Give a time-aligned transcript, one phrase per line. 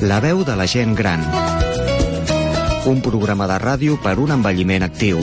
[0.00, 1.20] La veu de la gent gran.
[2.88, 5.20] Un programa de ràdio per un envelliment actiu.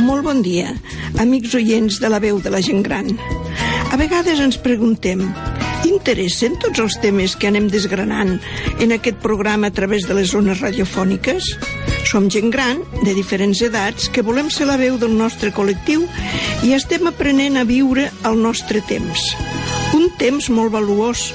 [0.00, 0.72] Molt bon dia,
[1.20, 3.12] amics oients de la veu de la gent gran.
[3.92, 5.28] A vegades ens preguntem,
[5.84, 8.38] interessen tots els temes que anem desgranant
[8.80, 11.75] en aquest programa a través de les zones radiofòniques?
[12.06, 16.04] Som gent gran, de diferents edats, que volem ser la veu del nostre col·lectiu
[16.62, 19.24] i estem aprenent a viure el nostre temps.
[19.96, 21.32] Un temps molt valuós.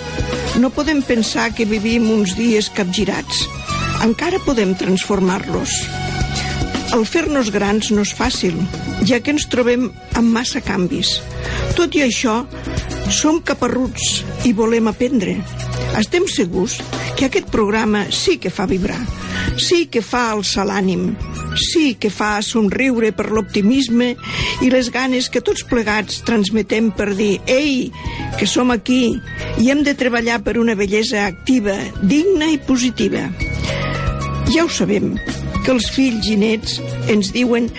[0.64, 3.44] No podem pensar que vivim uns dies capgirats.
[4.06, 5.76] Encara podem transformar-los.
[6.96, 8.56] El fer-nos grans no és fàcil,
[9.08, 11.18] ja que ens trobem amb massa canvis.
[11.76, 12.42] Tot i això,
[13.12, 15.40] som caparruts i volem aprendre.
[16.00, 16.78] Estem segurs
[17.18, 19.00] que aquest programa sí que fa vibrar,
[19.60, 21.12] sí que fa alçar l'ànim,
[21.60, 24.14] sí que fa somriure per l'optimisme
[24.64, 27.92] i les ganes que tots plegats transmetem per dir «Ei,
[28.40, 29.18] que som aquí
[29.60, 33.28] i hem de treballar per una bellesa activa, digna i positiva».
[34.52, 35.14] Ja ho sabem,
[35.64, 36.80] que els fills i nets
[37.12, 37.70] ens diuen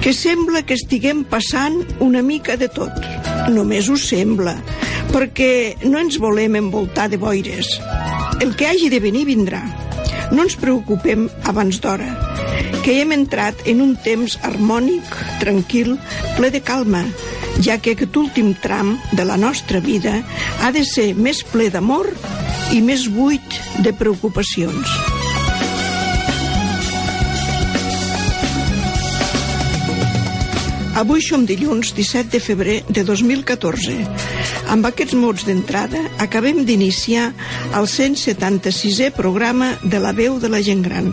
[0.00, 2.94] que sembla que estiguem passant una mica de tot.
[3.52, 4.54] Només ho sembla,
[5.10, 7.68] perquè no ens volem envoltar de boires.
[8.40, 9.60] El que hagi de venir vindrà.
[10.30, 12.08] No ens preocupem abans d'hora,
[12.84, 15.10] que hem entrat en un temps harmònic,
[15.42, 15.96] tranquil,
[16.38, 17.02] ple de calma,
[17.60, 20.20] ja que aquest últim tram de la nostra vida
[20.62, 22.12] ha de ser més ple d'amor
[22.70, 25.09] i més buit de preocupacions.
[31.00, 33.94] Avui som dilluns 17 de febrer de 2014.
[34.68, 37.30] Amb aquests mots d'entrada acabem d'iniciar
[37.78, 41.08] el 176è programa de la veu de la gent gran.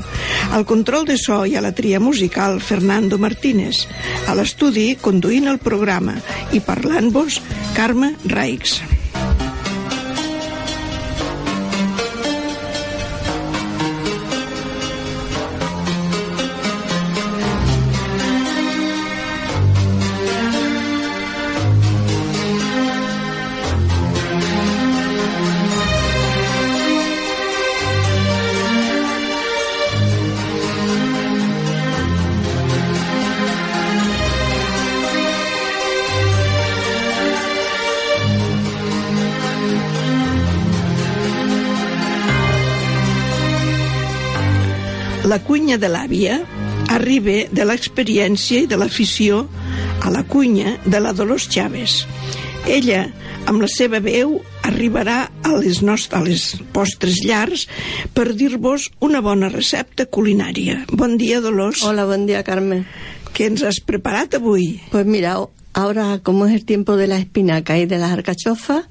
[0.52, 3.86] Al control de so i a la tria musical Fernando Martínez.
[4.28, 6.20] A l'estudi conduint el programa
[6.52, 7.40] i parlant-vos
[7.80, 8.82] Carme Raix.
[45.68, 46.36] La cunya de l'àvia
[46.96, 49.42] arriba de l'experiència i de l'afició
[50.00, 52.06] a la cunya de la Dolors Chaves.
[52.72, 53.02] Ella,
[53.52, 57.66] amb la seva veu, arribarà a les, nostres, a les vostres llars
[58.16, 60.86] per dir-vos una bona recepta culinària.
[60.88, 61.84] Bon dia, Dolors.
[61.84, 62.86] Hola, buen día, Carmen.
[63.36, 64.78] Què ens has preparat avui?
[64.96, 65.36] Pues mira,
[65.74, 68.88] ahora como es el tiempo de la espinaca y de las alcachofas,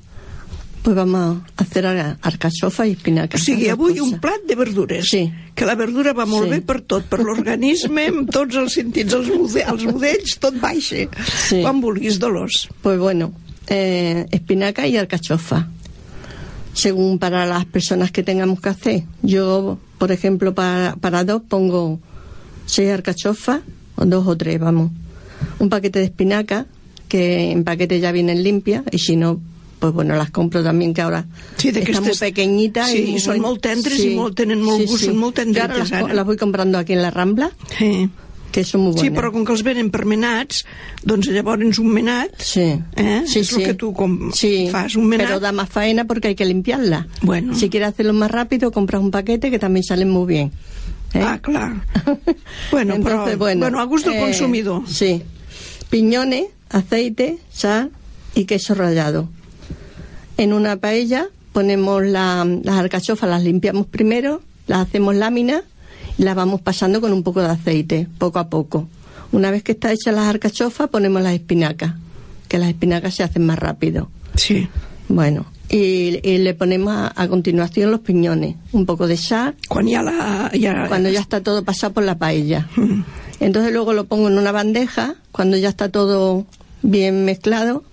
[0.87, 3.35] pues vamos a hacer alcachofa i espinaca.
[3.35, 5.09] O sigui, avui un plat de verdures.
[5.11, 5.25] Sí.
[5.53, 6.51] Que la verdura va molt Sí.
[6.53, 11.09] bé per tot, per l'organisme, amb tots els sentits, els, bude, els budells, tot baixa.
[11.49, 11.59] Sí.
[11.65, 12.69] Quan vulguis, Dolors.
[12.83, 13.33] Pues bueno,
[13.67, 15.67] eh, espinaca y alcachofa.
[16.73, 19.03] Según para las personas que tengamos que hacer.
[19.23, 21.99] Yo, por ejemplo, para, para dos pongo
[22.67, 23.63] seis alcachofas,
[23.97, 24.93] o dos o tres, vamos.
[25.59, 26.67] Un paquete de espinaca,
[27.09, 29.41] que en paquete ya vienen limpias, y si no,
[29.87, 31.25] pues bueno, las compro también, que ahora
[31.57, 32.91] Sí, de están muy pequeñitas.
[32.91, 35.93] Sí, y son molt tendres i molt- tenen molt gust, són molt Yo las, tendretes,
[35.93, 36.15] ara.
[36.15, 38.09] las voy comprando aquí en la Rambla, Sí.
[38.53, 39.03] que son muy buenas.
[39.03, 40.65] Sí, però com que els venen per menats,
[41.05, 42.61] doncs llavors un menat, Sí.
[42.97, 43.23] eh?
[43.27, 43.65] sí, és el sí.
[43.65, 45.27] que tu com Sí, fas, un menat.
[45.29, 47.07] Pero da más faena porque hay que limpiarla.
[47.23, 47.55] Bueno.
[47.55, 50.53] Si quieres hacerlo más rápido, compras un paquete que también salen muy bien.
[51.15, 51.21] ¿eh?
[51.23, 51.85] Ah, clar.
[52.71, 54.83] Bueno, Entonces, però bueno, bueno, a gust del eh, consumidor.
[54.89, 55.23] Sí.
[55.91, 57.91] Piñones, aceite, sal
[58.35, 59.29] y queso rallado.
[60.37, 65.63] En una paella ponemos la- las alcachofas, las limpiamos primero, las hacemos láminas
[66.19, 68.89] y las vamos pasando con un poco de aceite, poco a poco.
[69.33, 71.95] Una vez que está hecha las alcachofas, ponemos las espinacas,
[72.49, 74.09] que las espinacas se hacen más rápido.
[74.35, 74.69] Sí.
[75.09, 79.55] Bueno, y, y le ponemos a, a continuación los piñones, un poco de sal,
[80.03, 80.51] la...
[80.61, 80.89] Ja...
[80.89, 82.69] cuando ya está todo pasado por la paella.
[83.41, 86.47] Entonces luego lo pongo en una bandeja, cuando ya está todo
[86.83, 87.85] bien mezclado,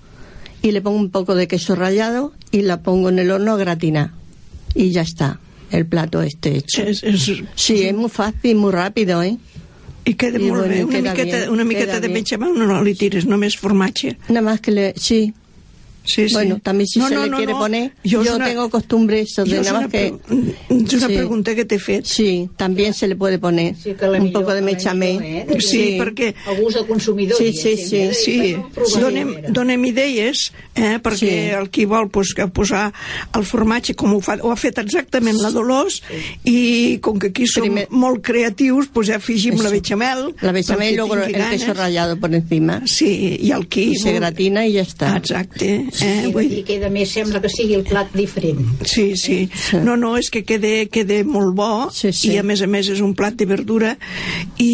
[0.64, 3.58] y le pongo un poco de queso rallado y la pongo en el horno a
[3.58, 4.12] gratinar.
[4.74, 5.40] Y ya está,
[5.70, 6.82] el plato este hecho.
[6.82, 9.38] És, és, Sí, es muy fácil, muy rápido, ¿eh?
[10.06, 10.84] I queda I, molt bé.
[10.84, 12.24] Una miqueta, bien, una miqueta de bien.
[12.40, 14.18] no, no li tires, només formatge.
[14.30, 14.94] Nada más que le...
[14.98, 15.34] Sí,
[16.06, 16.34] Sí, sí.
[16.34, 17.60] Bueno, también si No, se no, le no, quiere no.
[17.60, 20.08] poner, Yo yo, una- tengo costumbre eso de nada más que...
[20.08, 21.16] és una Sí.
[21.16, 22.06] pregunta que t'he fet.
[22.06, 25.46] Sí, también se le puede poner Sí, que un poco de mechamé.
[25.50, 25.60] eh?
[25.60, 27.38] Sí, perquè El gust del consumidor.
[27.38, 27.96] Sí, sí, sí.
[27.98, 28.14] eh?
[28.14, 31.30] Sí, I per no provar donem, donem idees, eh, perquè Sí.
[31.58, 32.92] el qui vol pues, que posar
[33.34, 36.02] el formatge, com ho, fa, ho ha fet exactament la Dolors,
[36.44, 40.34] i com que aquí som Primer- molt creatius, pues, ja afegim la bechamel.
[40.42, 41.78] La bechamel y perquè luego el queso ganes.
[41.78, 42.82] rallado por encima.
[42.86, 43.92] Sí, i el qui...
[43.94, 45.16] Y se gratina y ya está.
[45.18, 45.86] Exacte.
[45.94, 48.64] Sí, Eh, vull I dir, queda més, sembla que sigui el plat diferent.
[48.90, 49.50] Sí, sí.
[49.86, 52.32] No, no, és que quede, quede molt bo Sí, sí.
[52.34, 53.92] i a més a més és un plat de verdura
[54.58, 54.72] i,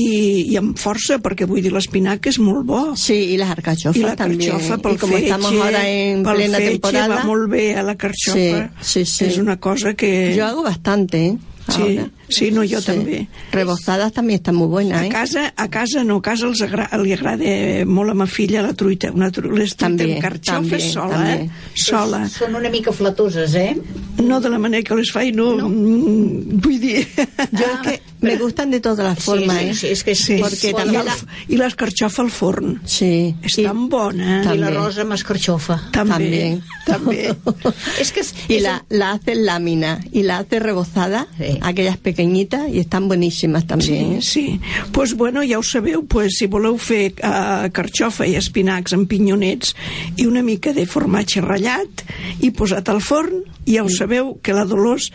[0.54, 2.81] i amb força, perquè vull dir, l'espinac és molt bo.
[2.95, 6.36] Sí, y las alcachofas I la carxofa pel y como fetge, estamos ahora en pel
[6.39, 8.71] plena fetge temporada, va molt bé a la carxofa.
[8.81, 9.25] Sí, sí, sí.
[9.25, 10.33] És una cosa que...
[10.36, 11.38] yo hago bastante, ¿eh?
[11.69, 12.04] Sí, Ahora.
[12.06, 12.12] sí,
[12.52, 13.28] no, jo també.
[13.52, 15.10] Rebozadas también están muy buenas, A ¿eh?
[15.10, 18.74] casa, a casa no, a casa els agra li agrada molt a ma filla la
[18.74, 21.44] truita, una tru les truita També, amb carxofa també, sola, també.
[21.44, 21.50] eh?
[21.76, 22.22] Sola.
[22.30, 23.76] Són una mica flatoses, eh?
[24.24, 27.08] No de la manera que les fa i no, mm, vull dir...
[27.52, 29.74] Yo es que me gustan de todas las formas, sí, ¿eh?
[29.76, 31.16] sí, és que Sí, Porque i, també la-
[31.48, 32.81] i l'escarxofa al forn.
[32.86, 33.34] Sí.
[33.42, 34.42] És Y- tan bona.
[34.42, 34.60] I També.
[34.66, 35.78] l'arròs amb escarxofa.
[35.96, 36.12] També.
[36.12, 36.62] También.
[36.86, 37.30] També.
[38.02, 41.58] És que és, Y és la, la hace en lámina y la hace rebozada, Sí.
[41.62, 44.21] aquellas pequeñitas, y están buenísimas también.
[44.21, 44.60] Sí, ¿eh?
[44.60, 44.62] sí.
[44.92, 49.71] Pues bueno, ja ho sabeu, pues, si voleu fer uh, carxofa i espinacs amb pinyonets
[50.18, 52.04] i una mica de formatge ratllat
[52.44, 55.13] i posat al forn, ja ho sabeu que la Dolors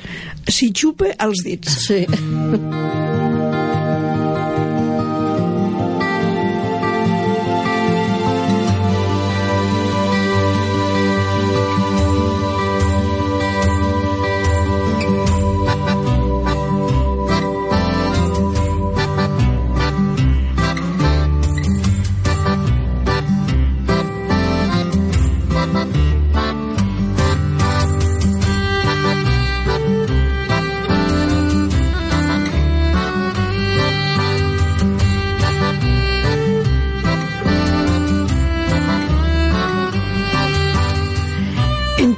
[0.49, 1.77] s'hi xupa els dits.
[1.91, 2.03] Sí.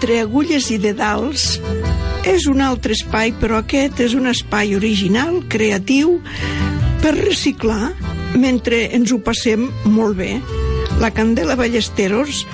[0.06, 1.56] Entre agulles i dedals
[2.30, 6.20] és un altre espai, però aquest és un espai original, creatiu,
[7.02, 7.88] per reciclar
[8.38, 9.64] mentre ens ho passem
[9.96, 10.28] molt bé.
[11.02, 12.44] La Candela Ballesteros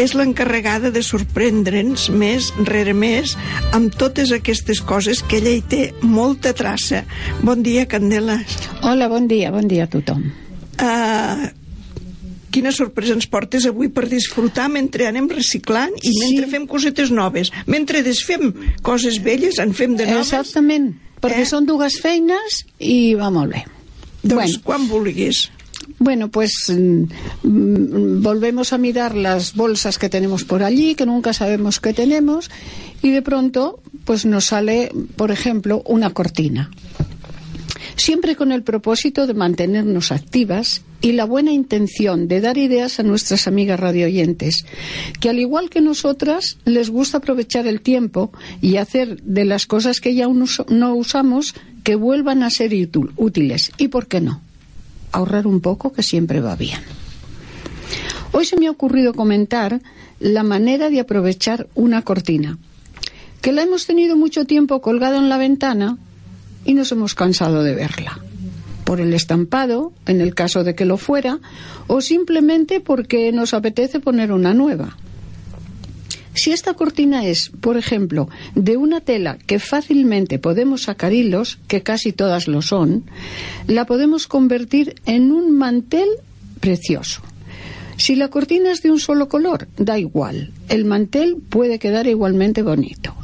[0.00, 3.36] és l'encarregada de sorprendre'ns més rere més
[3.76, 7.04] amb totes aquestes coses que ella hi té molta traça.
[7.44, 8.40] Bon dia, Candela.
[8.80, 10.24] Hola, bon dia, bon dia a tothom.
[10.80, 11.52] Uh,
[12.56, 16.18] quina sorpresa ens portes avui per disfrutar mentre anem reciclant i Sí.
[16.24, 17.52] mentre fem cosetes noves.
[17.66, 18.48] Mentre desfem
[18.82, 20.32] coses velles, en fem de noves.
[20.32, 21.50] Exactament, perquè Eh?
[21.50, 23.64] són dues feines i va molt bé.
[24.22, 24.60] Doncs Bueno.
[24.64, 25.50] quan vulguis.
[25.98, 31.78] Bueno, pues mm, volvemos a mirar las bolsas que tenemos por allí, que nunca sabemos
[31.80, 32.50] que tenemos,
[33.02, 36.70] y de pronto pues nos sale, por ejemplo, una cortina.
[37.96, 43.02] Siempre con el propósito de mantenernos activas y la buena intención de dar ideas a
[43.02, 44.64] nuestras amigas radioyentes,
[45.20, 50.00] que al igual que nosotras les gusta aprovechar el tiempo y hacer de las cosas
[50.00, 51.54] que ya no usamos
[51.84, 53.72] que vuelvan a ser útil- útiles.
[53.78, 54.40] ¿Y por qué no?
[55.12, 56.80] ahorrar un poco que siempre va bien.
[58.32, 59.80] Hoy se me ha ocurrido comentar
[60.20, 62.58] la manera de aprovechar una cortina,
[63.40, 65.96] que la hemos tenido mucho tiempo colgada en la ventana
[66.66, 68.20] y nos hemos cansado de verla.
[68.84, 71.38] Por el estampado, en el caso de que lo fuera,
[71.86, 74.96] o simplemente porque nos apetece poner una nueva.
[76.34, 81.82] Si esta cortina es, por ejemplo, de una tela que fácilmente podemos sacar hilos, que
[81.82, 83.04] casi todas lo son,
[83.66, 86.08] la podemos convertir en un mantel
[86.60, 87.22] precioso.
[87.96, 90.52] Si la cortina es de un solo color, da igual.
[90.68, 93.14] El mantel puede quedar igualmente bonito.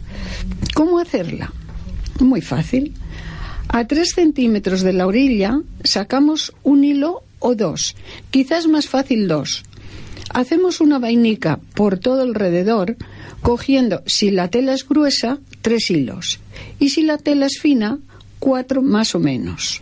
[0.75, 1.53] ¿Cómo hacerla?
[2.21, 2.93] Muy fácil.
[3.69, 7.97] A 3 centímetros de la orilla sacamos un hilo o dos,
[8.31, 9.65] quizás más fácil dos.
[10.33, 12.97] Hacemos una vainica por todo alrededor,
[13.43, 16.39] cogiendo, si la tela es gruesa, tres hilos,
[16.79, 17.99] y si la tela es fina,
[18.39, 19.81] cuatro más o menos.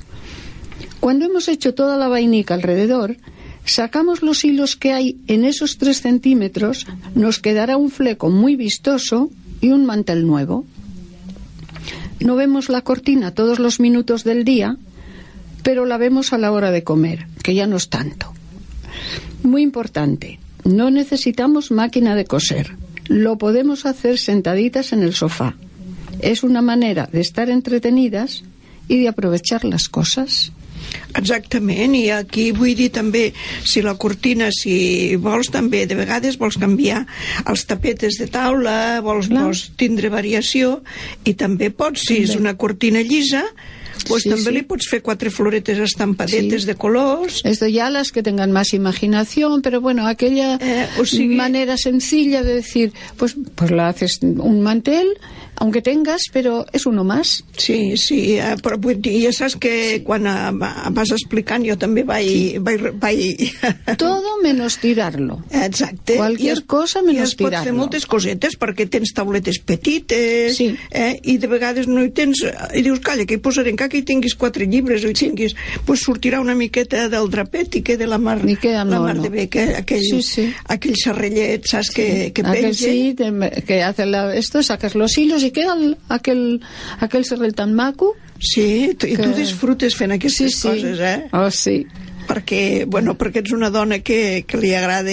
[0.98, 3.16] Cuando hemos hecho toda la vainica alrededor,
[3.64, 9.30] sacamos los hilos que hay en esos tres centímetros, nos quedará un fleco muy vistoso
[9.60, 10.64] y un mantel nuevo.
[12.20, 14.76] No vemos la cortina todos los minutos del día,
[15.62, 18.32] pero la vemos a la hora de comer, que ya no es tanto.
[19.42, 22.76] Muy importante, no necesitamos máquina de coser.
[23.06, 25.56] Lo podemos hacer sentaditas en el sofá.
[26.20, 28.44] Es una manera de estar entretenidas
[28.88, 30.52] y de aprovechar las cosas.
[31.18, 33.32] Exactament, i aquí vull dir també,
[33.66, 37.02] si la cortina, si vols també, de vegades vols canviar
[37.50, 39.44] els tapetes de taula, vols, Clar.
[39.48, 40.80] vols tindre variació,
[41.24, 42.40] i també pots, si és També.
[42.44, 43.42] una cortina llisa,
[44.08, 44.52] pues Sí, també sí.
[44.56, 46.66] li pots fer quatre floretes estampadetes Sí.
[46.66, 51.34] de colors, Esto ya las que tengan más imaginación, pero bueno, aquella Eh, o sigui-
[51.36, 55.06] manera sencilla de decir, pues, pues la haces un mantel,
[55.60, 57.44] aunque tengas, pero es uno más.
[57.56, 61.76] Sí, sí, eh, però vull dir, ja saps que quan eh, va- vas explicant jo
[61.78, 62.58] també vaig...
[62.64, 63.52] vaig, vaig...
[64.00, 65.42] Todo menos tirarlo.
[65.52, 66.16] Exacte.
[66.16, 67.78] Qualquier I es- cosa menys I es pot fer tirar-lo.
[67.84, 70.70] moltes cosetes perquè tens tauletes petites Sí.
[70.90, 72.40] eh, i de vegades no hi tens
[72.74, 75.54] i dius, calla, que hi posaré encara que hi tinguis quatre llibres o hi tinguis,
[75.86, 79.22] pues sortirà una miqueta del drapet i queda la mar, I queda la mar mono.
[79.22, 80.46] de bé que aquell, Sí, sí.
[80.72, 85.16] aquell serrellet, saps, que, que aquel penja sí, te- que hace la- esto, sacas los
[85.18, 86.60] hilos y queda el- aquel,
[87.00, 88.14] aquel serrel tan maco.
[88.38, 90.68] Sí, tu, i tu que- disfrutes fent aquestes Sí, sí.
[90.68, 91.28] coses, eh?
[91.32, 91.86] Oh, sí.
[92.30, 95.10] Perquè, bueno, perquè ets una dona que, que li agrada...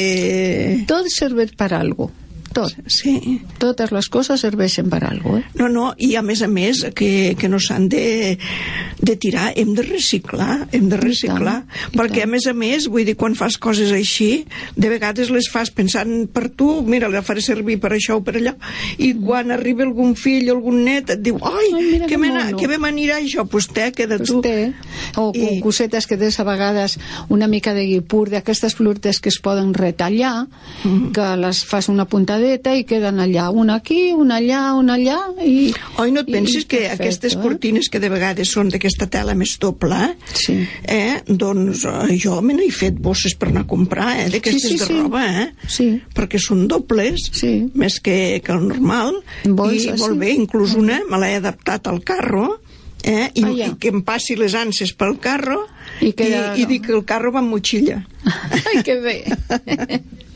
[0.88, 2.12] Todo sirve para algo.
[2.58, 2.70] Todo.
[2.90, 3.42] Sí.
[3.62, 5.44] Todas las cosas serveixen para algo, eh?
[5.60, 8.40] No, no, i a més a més que, que no s'han de,
[8.98, 12.30] de tirar, hem de reciclar, hem de reciclar, tant, perquè tant.
[12.30, 14.46] a més a més, vull dir, quan fas coses així,
[14.76, 18.38] de vegades les fas pensant per tu, mira, la faré servir per això o per
[18.40, 18.56] allò,
[18.98, 22.32] i quan arriba algun fill o algun net et diu, ai, Ai, que, que me
[22.34, 24.40] mono." que bé m'anirà això, doncs té, queda tu.
[24.42, 24.74] Vostè,
[25.22, 26.98] o I- cosetes que tens a vegades
[27.30, 30.48] una mica de guipur, d'aquestes flortes que es poden retallar,
[30.88, 31.12] Mm-hmm.
[31.14, 32.06] que les fas una
[32.48, 35.74] puntadeta i queden allà, una aquí, una allà, una allà, i...
[36.00, 37.40] Oi, no et pensis i que perfecte, aquestes eh?
[37.42, 40.56] cortines que de vegades són d'aquesta tela més doble, Sí.
[40.88, 44.78] eh, doncs eh, jo me n'he fet bosses per anar a comprar, eh, d'aquestes Sí,
[44.78, 45.00] sí, de sí.
[45.02, 45.48] roba, eh?
[45.68, 45.90] Sí.
[46.16, 47.68] Perquè són dobles, Sí.
[47.76, 50.20] més que, que el normal, Bolsa, i molt sí.
[50.20, 52.62] bé, inclús una me l'he adaptat al carro,
[53.04, 53.68] eh, i, Ah, ja.
[53.68, 55.66] i que em passi les anses pel carro,
[56.02, 58.06] I queda- i, i dic que el carro va amb motxilla.
[58.72, 59.18] Ai, que bé.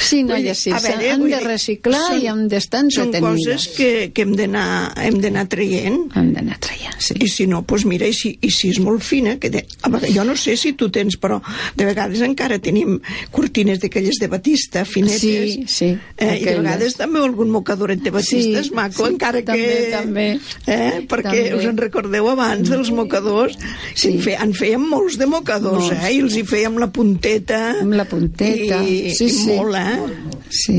[0.00, 3.44] Sí, noies, sí, veure, vull de reciclar són- i han d'estar Són entretenides.
[3.66, 7.14] coses que, que hem d'anar hem traient, Han d'anar traient, sí.
[7.20, 9.88] i si no, doncs mira, i si, i si és molt fina, que de, a
[9.88, 11.40] vegades, jo no sé si tu tens, però
[11.76, 12.98] de vegades encara tenim
[13.30, 18.10] cortines d'aquelles de batista, finetes, Sí, sí, eh, i de vegades també algun mocadoret de
[18.10, 19.46] batista Sí, és maco, sí, encara que...
[19.46, 20.26] també, també.
[20.66, 21.54] Eh, perquè També.
[21.58, 23.56] us en recordeu abans dels mocadors,
[23.94, 24.08] Sí.
[24.14, 26.04] en, fe, en fèiem molts de mocadors, Molts.
[26.08, 29.56] eh, i els hi fèiem la punteta, Amb la punteta, i, sí, sí.
[29.56, 30.48] molt, eh?
[30.54, 30.78] Sí.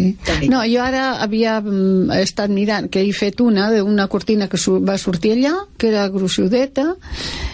[0.51, 4.97] No, jo ara havia mm, estat mirant, que he fet una d'una cortina que va
[5.01, 6.87] sortir allà, que era gruixudeta,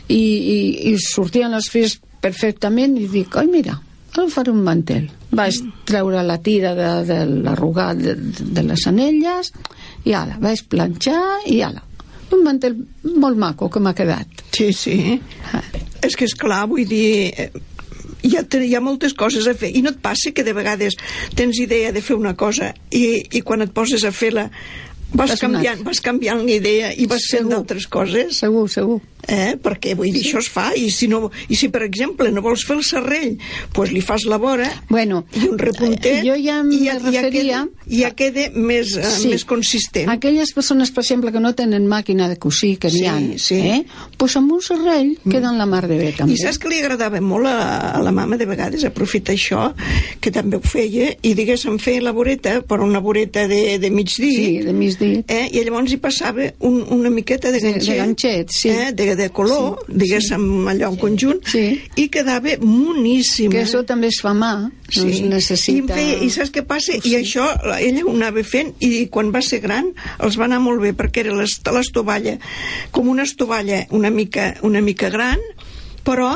[0.07, 0.59] i, i,
[0.91, 3.77] i sortien les fils perfectament, i dic, ai, mira,
[4.13, 5.09] ara faré un mantel.
[5.31, 9.53] Vaig treure la tira de, de l'arrugat de, de les anelles,
[10.05, 11.83] i ara, vaig planxar, i ara,
[12.31, 14.45] un mantel molt maco que m'ha quedat.
[14.55, 15.19] Sí, sí.
[15.51, 15.63] Ah.
[16.01, 17.31] És que, és clar, vull dir...
[18.21, 19.71] Hi ha, hi ha moltes coses a fer.
[19.73, 20.97] I no et passa que de vegades
[21.37, 24.49] tens idea de fer una cosa i, i quan et poses a fer-la
[25.13, 27.51] vas canviant, vas canviant l'idea i vas fent Segur.
[27.55, 28.99] d'altres coses Segur, segur.
[29.27, 29.55] eh?
[29.61, 32.63] perquè vull dir, això es fa i si, no, i si per exemple no vols
[32.65, 33.35] fer el serrell
[33.75, 36.95] doncs li fas la vora Bueno, i un repuntet eh, jo ja i me ja,
[36.95, 39.27] ja, referia- queda, ja queda més, eh, Sí.
[39.29, 43.05] més consistent Aquelles persones, per exemple, que no tenen màquina de cosir, que n'hi Sí,
[43.05, 43.55] ha, sí.
[43.61, 43.65] Mm.
[43.75, 43.85] eh?
[44.17, 46.33] pues amb un serrell queden la mar de bé, també.
[46.33, 49.73] I saps que li agradava molt a, a la mama de vegades aprofitar això,
[50.21, 54.07] que també ho feia, i diguéssim feia la voreta, però una voreta de, de mig
[54.17, 57.73] dit, Sí, de mig eh, i llavors hi passava un, una miqueta de De- de
[57.73, 58.69] ganxet, ganxet, sí.
[58.69, 61.81] eh, de, de color, Sí, diguéssim allò en conjunt, Sí.
[61.95, 63.51] i quedava moníssim.
[63.51, 65.93] Que això també es fa mà, doncs necessita...
[65.93, 66.93] I, feia, I saps què passa?
[67.03, 70.59] I això la- ella ho anava fent i quan va ser gran els va anar
[70.63, 72.37] molt bé perquè era l'est- l'estovalla
[72.91, 75.39] com una estovalla una mica, una mica gran
[76.03, 76.33] però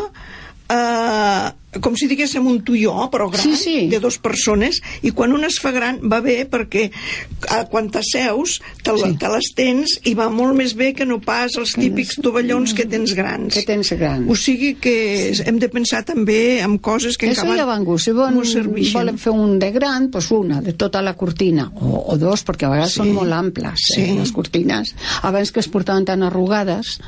[0.70, 3.88] eh, com si diguéssim un tuió però gran, Sí, sí.
[3.92, 8.60] de dues persones i quan una es fa gran va bé perquè eh, quan t'asseus
[8.84, 9.04] te, sí.
[9.06, 9.18] Sí.
[9.20, 12.86] te les tens i va molt més bé que no pas els típics tovallons que
[12.86, 14.30] tens grans Que tens grans.
[14.30, 17.84] o sigui que hem de pensar també en coses que Això encara ja va en
[17.86, 18.06] gust.
[18.06, 18.12] Si
[18.54, 18.94] serveixen.
[18.94, 22.66] volen fer un de gran, doncs una, de tota la cortina, o, o dos, perquè
[22.66, 23.00] a vegades Sí.
[23.02, 24.02] són molt amples, Sí.
[24.02, 27.00] eh, les cortines, abans que es portaven tan arrugades,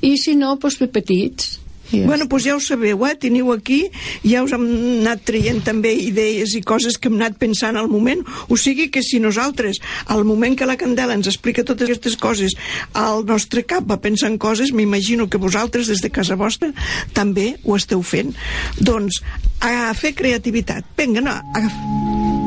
[0.00, 1.60] i si no, doncs petits.
[2.00, 3.14] Ja Bueno, doncs ja ho sabeu, eh?
[3.20, 3.80] Teniu aquí,
[4.24, 4.64] ja us hem
[5.00, 8.24] anat traient també idees i coses que hem anat pensant al moment.
[8.48, 12.56] O sigui que si nosaltres, al moment que la Candela ens explica totes aquestes coses,
[12.92, 16.72] al nostre cap va pensar en coses, m'imagino que vosaltres, des de casa vostra,
[17.12, 18.34] també ho esteu fent.
[18.80, 19.22] Doncs,
[19.64, 20.84] a fer creativitat.
[20.98, 22.43] Vinga, no, agafa.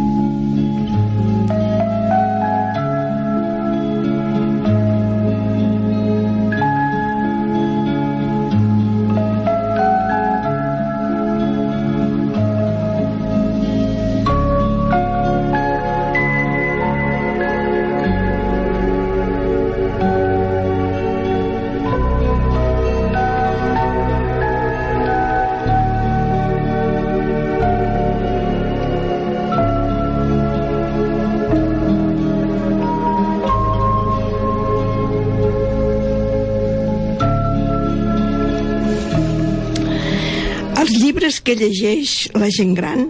[41.48, 43.06] Que llegeix la gent gran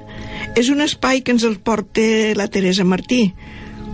[0.62, 2.04] és un espai que ens el porta
[2.38, 3.32] la Teresa Martí,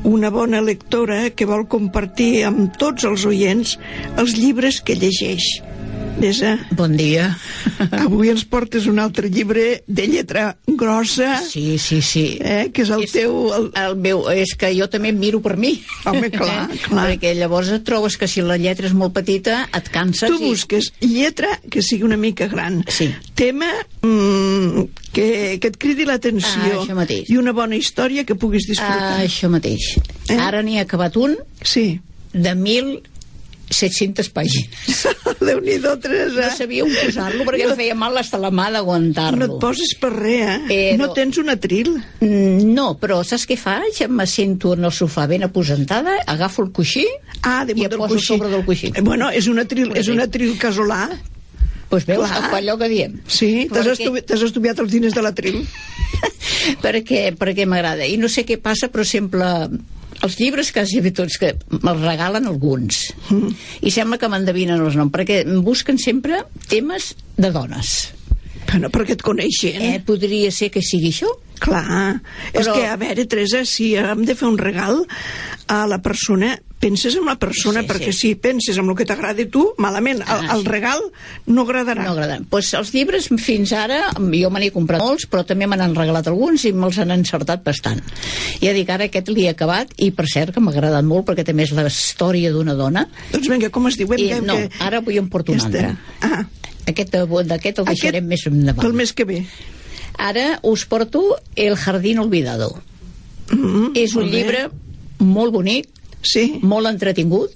[0.04, 3.78] una bona lectora que vol compartir amb tots els oients
[4.20, 5.48] els llibres que llegeix.
[6.24, 7.36] Teresa, Bon dia.
[7.92, 12.38] avui ens portes un altre llibre de lletra grossa, Sí, sí, sí.
[12.40, 13.34] eh, que és el teu...
[13.52, 13.66] El...
[13.76, 15.74] El meu, és que jo també em miro per mi.
[16.08, 17.10] Home, clar, clar.
[17.10, 20.48] Perquè llavors et trobes que si la lletra és molt petita et canses Tu i...
[20.54, 22.80] busques lletra que sigui una mica gran.
[22.88, 23.10] Sí.
[23.36, 23.68] Tema
[24.02, 25.28] mm, que,
[25.60, 26.64] que et cridi l'atenció.
[26.64, 27.28] Ah, això mateix.
[27.34, 29.18] I una bona història que puguis disfrutar.
[29.20, 29.98] Ah, això mateix.
[30.32, 30.40] Eh?
[30.40, 31.36] Ara n'hi ha acabat un
[31.68, 32.00] Sí.
[32.34, 32.56] de
[33.74, 35.02] 1.700 pàgines.
[35.48, 36.48] Déu-n'hi-do, Teresa.
[36.52, 39.46] No sabia on posar-lo perquè em feia mal hasta la mà No d'aguantar-lo.
[39.46, 40.94] et poses per res, eh?
[40.94, 41.92] Però- No tens un atril.
[42.22, 44.02] Mm, No, però saps què faig?
[44.06, 47.06] Em sento en el sofà ben aposentada, agafo el coixí
[47.42, 48.26] Ah, i em poso coixí.
[48.28, 48.92] sobre del coixí.
[48.96, 51.10] Eh, Bueno, és un atril, és un atril casolà.
[51.90, 52.54] Doncs veus, Clar.
[52.58, 53.20] Allò que diem.
[53.28, 55.60] Sí, t'has Perquè- estuvi estudiat els diners de l'atril.
[56.82, 58.06] perquè, perquè m'agrada.
[58.08, 59.46] I no sé què passa, però sempre
[60.24, 63.52] els llibres quasi bé tots que me'ls regalen alguns Mm.
[63.82, 68.12] i sembla que m'endevinen els noms perquè busquen sempre temes de dones
[68.72, 69.82] Bueno, perquè et coneixen.
[69.82, 71.28] eh, podria ser que sigui això
[71.60, 75.06] Clar, és Però- que, a veure, Teresa, si hem de fer un regal
[75.68, 78.20] a la persona, penses en la persona, Sí, perquè sí.
[78.20, 80.68] si penses en el que t'agrada tu, malament, el, Ah, el sí.
[80.68, 81.00] regal
[81.48, 82.04] no agradarà.
[82.04, 82.44] no agraden.
[82.52, 86.28] Pues els llibres fins ara jo me n'he comprat molts però també me n'han regalat
[86.28, 88.02] alguns i me'ls han encertat bastant
[88.62, 91.64] ja dic ara aquest l'he acabat i per cert que m'ha agradat molt perquè també
[91.64, 94.12] és la història d'una dona Doncs vinga, com es diu?
[94.18, 94.70] I, no, que...
[94.84, 95.88] ara avui em porto un Ja està.
[95.88, 96.44] altre Ah,
[96.92, 97.16] aquest,
[97.48, 99.46] d'aquest el deixarem més pel endavant mes que ve.
[100.18, 102.76] Ara us porto El jardín olvidado.
[103.52, 104.70] Mm, És un llibre
[105.20, 105.88] molt bonic,
[106.24, 107.54] Sí, molt entretingut,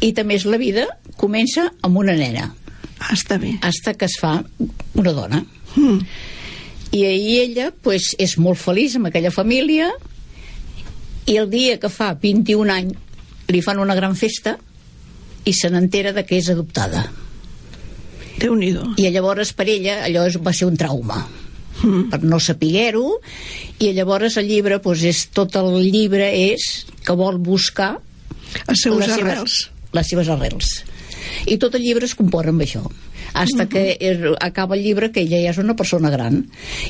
[0.00, 0.86] i també és la vida
[1.18, 2.50] comença amb una nena,
[3.00, 3.56] ah, està bé.
[3.62, 4.44] hasta que es fa
[4.94, 5.44] una dona.
[5.74, 6.00] Mm.
[6.92, 9.90] I ahir ella pues, és molt feliç amb aquella família
[11.26, 12.94] i el dia que fa 21 anys
[13.48, 14.56] li fan una gran festa
[15.44, 17.06] i se n'entera de que és adoptada.
[18.38, 18.94] Déu-n'hi-do.
[19.00, 21.24] I llavors per ella allò va ser un trauma
[21.82, 22.08] Mm.
[22.12, 23.18] per no saber-ho
[23.84, 27.96] i llavors el llibre doncs és, tot el llibre és que vol buscar
[28.68, 29.56] Els seus les arrels.
[29.66, 30.70] seves, les seves arrels
[31.50, 32.84] i tot el llibre es compon amb això
[33.36, 36.44] hasta que er, acaba el llibre que ella ja és una persona gran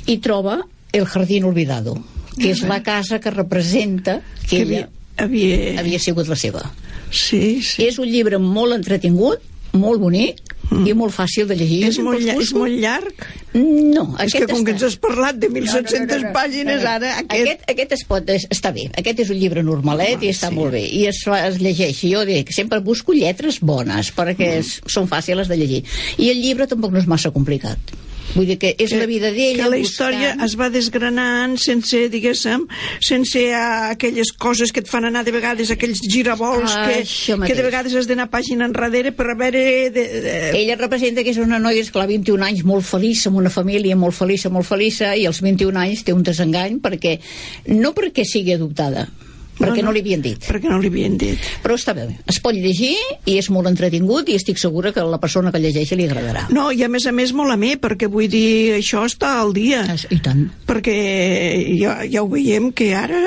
[0.07, 0.61] i troba
[0.93, 1.97] el jardín olvidado
[2.37, 5.81] que és la casa que representa que Que ella havia...
[5.81, 6.63] havia sigut la seva
[7.11, 7.87] Sí, sí.
[7.87, 9.41] és un llibre molt entretingut
[9.73, 10.43] molt bonic
[10.87, 13.27] i molt fàcil de llegir És molt, sempre llar, els és molt llarg?
[13.57, 17.47] no, És que com que ens està- has parlat de 1.700 pàgines, ara aquest...
[17.47, 18.89] aquest, aquest es pot, es, està bé.
[18.99, 20.59] Aquest és un llibre normalet i està sí.
[20.59, 20.83] molt bé.
[20.85, 22.03] I es, es llegeix.
[22.11, 25.85] Jo dic, sempre busco lletres bones perquè es, són fàcils de llegir.
[26.19, 27.79] I el llibre tampoc no és massa complicat.
[28.37, 30.47] Vull dir que és la vida d'ella que la història buscant...
[30.47, 32.67] es va desgranant sense, diguéssim,
[33.03, 37.55] sense uh, aquelles coses que et fan anar de vegades, aquells giravolts Ah, que, que
[37.55, 39.63] de vegades has d'anar pàgina enrere per a veure...
[39.95, 40.35] De, de...
[40.61, 44.17] Ella representa que és una noia, esclar, 21 anys, molt feliç, amb una família molt
[44.17, 47.17] feliç, molt feliça, i als 21 anys té un desengany perquè,
[47.73, 49.07] no perquè sigui adoptada,
[49.59, 50.43] perquè no, no li havien dit.
[50.47, 51.39] Perquè no li havien dit.
[51.65, 52.95] Però està bé, es pot llegir
[53.27, 56.47] i és molt entretingut i estic segura que la persona que llegeixi li agradarà.
[56.55, 59.53] No, i a més a més molt a mi, perquè vull dir, això està al
[59.57, 59.83] dia.
[60.13, 60.47] I tant.
[60.69, 60.97] Perquè
[61.81, 63.21] ja, ja ho veiem que ara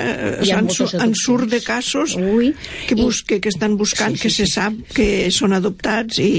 [0.44, 2.54] en, en surt de casos Ui.
[2.88, 4.52] que, I- busque, que estan buscant, Sí, sí, que se sí.
[4.54, 6.30] sap que són adoptats i,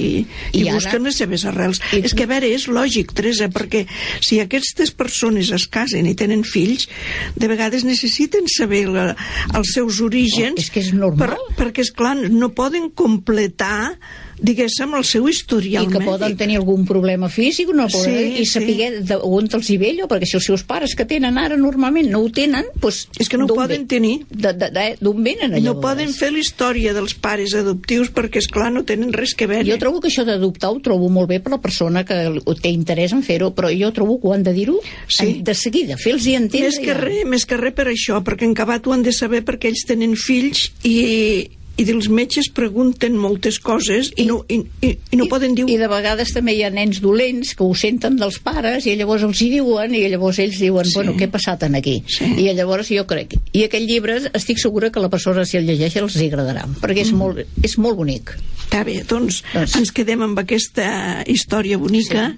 [0.53, 1.81] i, I ara- busquen les seves arrels.
[1.93, 3.85] I- És que, a veure, és lògic, Teresa, perquè
[4.21, 6.89] si aquestes persones es casen i tenen fills,
[7.37, 9.09] de vegades necessiten saber la,
[9.55, 11.39] els seus orígens Oh, és que és normal.
[11.57, 13.97] perquè, és clar, no poden completar
[14.43, 16.09] diguéssim, el seu historial I que mèdic.
[16.09, 18.75] poden tenir algun problema físic no poden, Sí, i saber
[19.07, 19.15] sí.
[19.23, 22.21] on els hi ve allò, perquè si els seus pares que tenen ara normalment no
[22.25, 23.07] ho tenen, doncs...
[23.21, 23.87] És que no ho d'on poden ve?
[23.87, 24.15] tenir.
[24.31, 25.75] D'on venen allò?
[25.75, 29.47] No poden fer la història dels pares adoptius perquè, és clar no tenen res que
[29.47, 29.69] veure.
[29.69, 32.19] Jo trobo que això d'adoptar ho trobo molt bé per la persona que
[32.61, 35.41] té interès en fer-ho, però jo trobo que ho han de dir-ho Sí.
[35.43, 36.69] de seguida, fer-los entendre.
[36.71, 36.99] Més que ja.
[36.99, 39.85] res, més que res per això, perquè en acabat ho han de saber perquè ells
[39.87, 41.49] tenen fills i,
[41.81, 45.65] i dels metges pregunten moltes coses i, I- no, i, i, i no poden dir
[45.73, 49.25] I de vegades també hi ha nens dolents que ho senten dels pares i llavors
[49.25, 50.93] els hi diuen i llavors ells diuen, Sí.
[50.93, 50.99] sí.
[51.01, 51.97] bueno, què ha passat en aquí?
[52.09, 52.29] Sí.
[52.45, 53.37] I llavors jo crec...
[53.57, 57.03] I aquest llibre estic segura que la persona si el llegeix els hi agradarà, perquè
[57.07, 58.35] és, molt, és molt bonic.
[58.67, 62.29] Està bé, doncs, Doncs- ens quedem amb aquesta història bonica,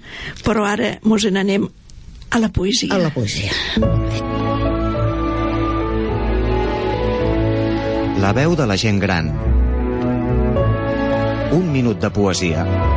[0.46, 1.68] però ara mos n'anem
[2.32, 2.94] a la poesia.
[2.96, 4.31] A la poesia.
[8.22, 9.32] La veu de la gent gran.
[11.58, 12.91] Un minut de poesia.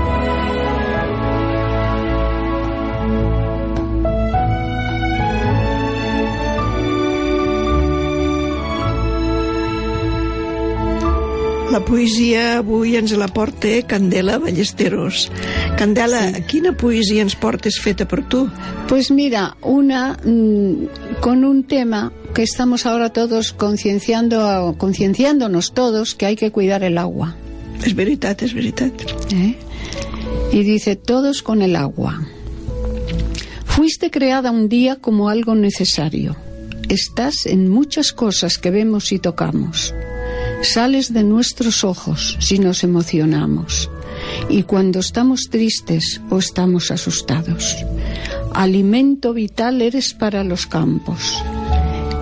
[11.71, 15.31] La poesia avui ens la porta Candela Ballesteros.
[15.79, 16.43] Candela, sí.
[16.51, 18.45] quina poesia ens portes feta per tu?
[18.87, 26.27] Pues mira, una mmm, con un tema que estamos ahora todos concienciando, concienciándonos todos que
[26.27, 27.35] hay que cuidar el agua.
[27.83, 29.01] És veritat, és veritat.
[29.33, 29.55] ¿Eh?
[30.53, 32.21] Y dice, todos con el agua.
[33.65, 36.37] Fuiste creada un día como algo necesario.
[36.87, 39.93] Estás en muchas cosas que vemos y tocamos.
[40.65, 43.89] Sales de nuestros ojos si nos emocionamos
[44.49, 47.77] y cuando estamos tristes o estamos asustados.
[48.51, 51.43] Alimento vital eres para los campos.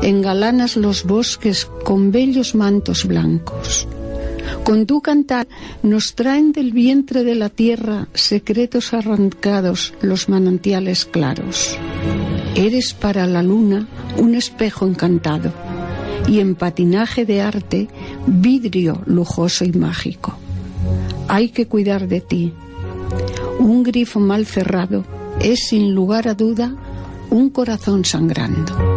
[0.01, 3.87] Engalanas los bosques con bellos mantos blancos.
[4.65, 5.47] Con tu cantar
[5.81, 11.77] nos traen del vientre de la tierra secretos arrancados los manantiales claros.
[12.55, 15.53] Eres para la luna un espejo encantado
[16.27, 17.87] y en patinaje de arte
[18.27, 20.35] vidrio lujoso y mágico.
[21.27, 22.53] Hay que cuidar de ti.
[23.59, 25.05] Un grifo mal cerrado
[25.39, 26.75] es sin lugar a duda
[27.29, 28.92] un corazón sangrando.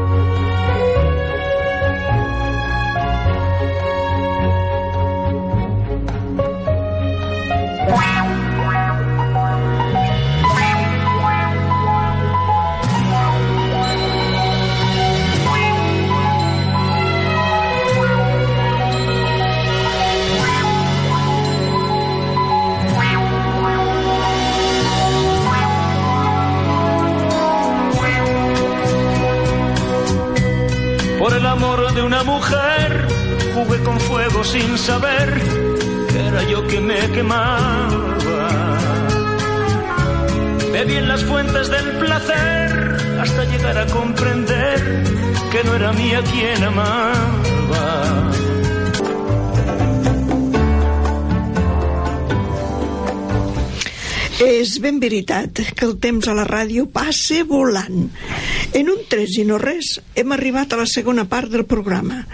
[31.96, 33.08] De una mujer
[33.54, 35.40] jugué con fuego sin saber
[36.12, 38.18] que era yo que me quemaba.
[40.72, 45.04] Bebí en las fuentes del placer hasta llegar a comprender
[45.50, 47.12] que no era mía quien amaba.
[54.44, 58.10] És ben veritat que el temps a la ràdio passa volant.
[58.76, 62.24] En un tres i no res hem arribat a la segona part del programa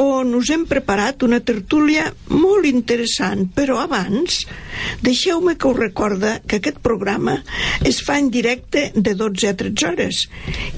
[0.00, 4.40] on us hem preparat una tertúlia molt interessant, però abans
[5.06, 7.36] deixeu-me que us recorda que aquest programa
[7.86, 10.24] es fa en directe de 12 a 13 hores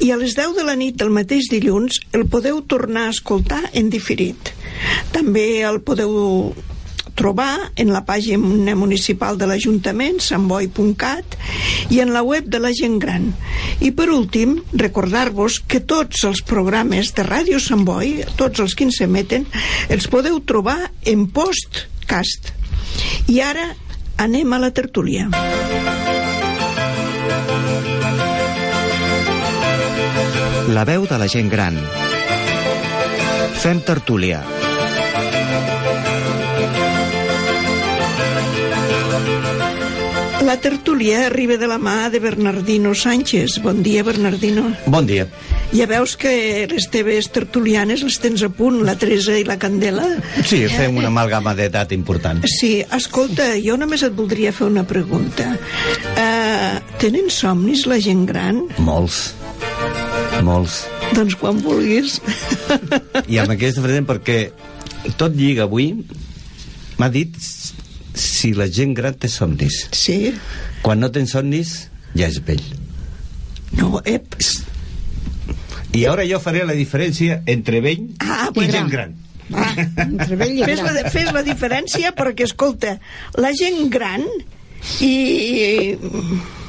[0.05, 3.63] i a les 10 de la nit del mateix dilluns el podeu tornar a escoltar
[3.73, 4.53] en diferit.
[5.17, 6.53] També el podeu
[7.17, 11.37] trobar en la pàgina municipal de l'Ajuntament, santboi.cat,
[11.91, 13.31] i en la web de la gent gran.
[13.81, 18.91] I per últim, recordar-vos que tots els programes de Ràdio Sant Boi, tots els que
[18.93, 19.49] s'emeten,
[19.89, 22.53] els podeu trobar en postcast.
[23.33, 23.73] I ara
[24.23, 25.29] anem a la tertúlia.
[30.77, 31.79] La veu de la gent gran.
[33.63, 34.43] Fem tertúlia.
[40.47, 43.59] La tertúlia arriba de la mà de Bernardino Sánchez.
[43.65, 44.63] Bon dia, Bernardino.
[44.87, 45.25] Bon dia.
[45.75, 50.05] Ja veus que les teves tertulianes les tens a punt, la Teresa i la Candela.
[50.47, 52.47] Sí, fem una amalgama d'edat important.
[52.47, 55.49] Sí, escolta, jo només et voldria fer una pregunta.
[56.15, 58.63] Uh, tenen somnis la gent gran?
[58.79, 59.35] Molts.
[60.47, 60.85] Molts.
[61.11, 62.21] Doncs quan vulguis.
[63.27, 64.45] I amb aquesta present perquè
[65.19, 65.91] tot lliga avui
[67.03, 67.35] m'ha dit
[68.37, 69.87] si la gent gran té somnis.
[69.97, 70.19] Sí?
[70.85, 71.77] Quan no tens somnis,
[72.17, 72.65] ja és vell.
[73.77, 74.37] No, ep.
[75.97, 78.73] I ara jo faré la diferència entre vell Ah, i bueno.
[78.75, 79.15] gent gran.
[79.55, 79.71] Ah,
[80.03, 82.97] Entre vell i fes, la, fes la diferència perquè, escolta,
[83.39, 84.25] la gent gran
[85.01, 85.97] i...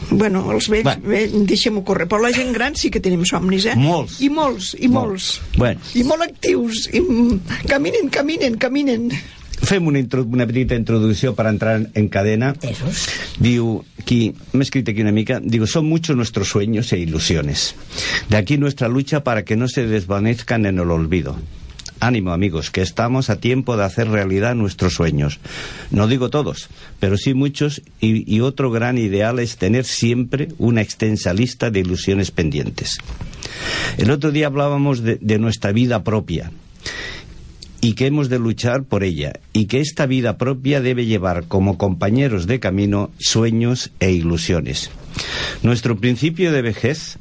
[0.09, 3.73] Bueno, els vells, bé, deixem-ho córrer, però la gent gran sí que tenim somnis, eh?
[3.75, 4.21] Molts.
[4.23, 5.33] I molts, i molts.
[5.57, 5.81] Bueno.
[5.99, 6.85] I molt actius.
[6.95, 9.09] I, mm, caminen, caminen, caminen.
[9.57, 12.53] Fem una, una petita introducció per entrar en, en cadena.
[12.61, 13.07] Esos.
[13.39, 17.75] Diu, aquí, me he escrito aquí una mica, digo, son muchos nuestros sueños e ilusiones.
[18.29, 21.37] De aquí nuestra lucha para que no se desvanezcan en el olvido.
[21.99, 25.39] Ánimo, amigos, que estamos a tiempo de hacer realidad nuestros sueños.
[25.89, 30.81] No digo todos, pero sí muchos, y, y otro gran ideal es tener siempre una
[30.81, 32.99] extensa lista de ilusiones pendientes.
[33.97, 36.51] El otro día hablábamos de, de nuestra vida propia
[37.81, 41.77] y que hemos de luchar por ella y que esta vida propia debe llevar como
[41.77, 44.91] compañeros de camino sueños e ilusiones.
[45.63, 47.17] Nuestro principio de vejez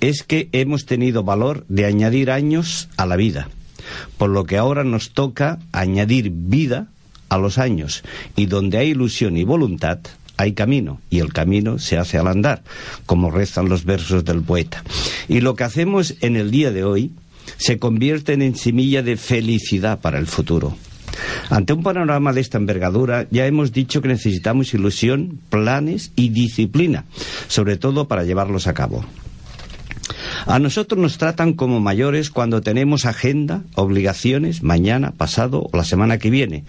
[0.00, 3.48] es que hemos tenido valor de añadir años a la vida,
[4.18, 6.88] por lo que ahora nos toca añadir vida
[7.28, 8.02] a los años
[8.36, 10.00] y donde hay ilusión y voluntad
[10.36, 12.62] hay camino y el camino se hace al andar,
[13.06, 14.82] como rezan los versos del poeta.
[15.28, 17.12] Y lo que hacemos en el día de hoy
[17.56, 20.76] se convierten en semilla de felicidad para el futuro.
[21.50, 27.04] Ante un panorama de esta envergadura, ya hemos dicho que necesitamos ilusión, planes y disciplina,
[27.48, 29.04] sobre todo para llevarlos a cabo.
[30.46, 36.18] A nosotros nos tratan como mayores cuando tenemos agenda, obligaciones, mañana, pasado o la semana
[36.18, 36.64] que viene.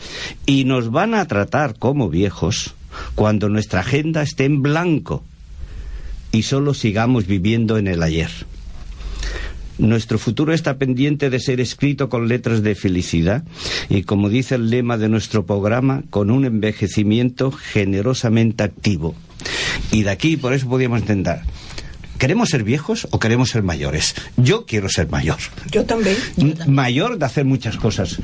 [0.46, 2.76] Y nos van a tratar como viejos
[3.16, 5.24] cuando nuestra agenda esté en blanco
[6.32, 8.30] y solo sigamos viviendo en el ayer.
[9.78, 13.44] Nuestro futuro está pendiente de ser escrito con letras de felicidad
[13.90, 19.16] y, como dice el lema de nuestro programa, con un envejecimiento generosamente activo.
[19.92, 21.44] Y de aquí, por eso podíamos intentar.
[22.18, 24.16] ¿Queremos ser viejos o queremos ser mayores?
[24.38, 25.38] Yo quiero ser mayor.
[25.70, 26.16] Yo también.
[26.68, 28.20] Mayor de hacer muchas cosas.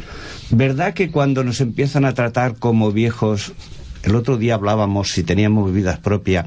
[0.50, 3.54] ¿Verdad que cuando nos empiezan a tratar como viejos
[4.04, 6.46] el otro día hablábamos si teníamos vidas propias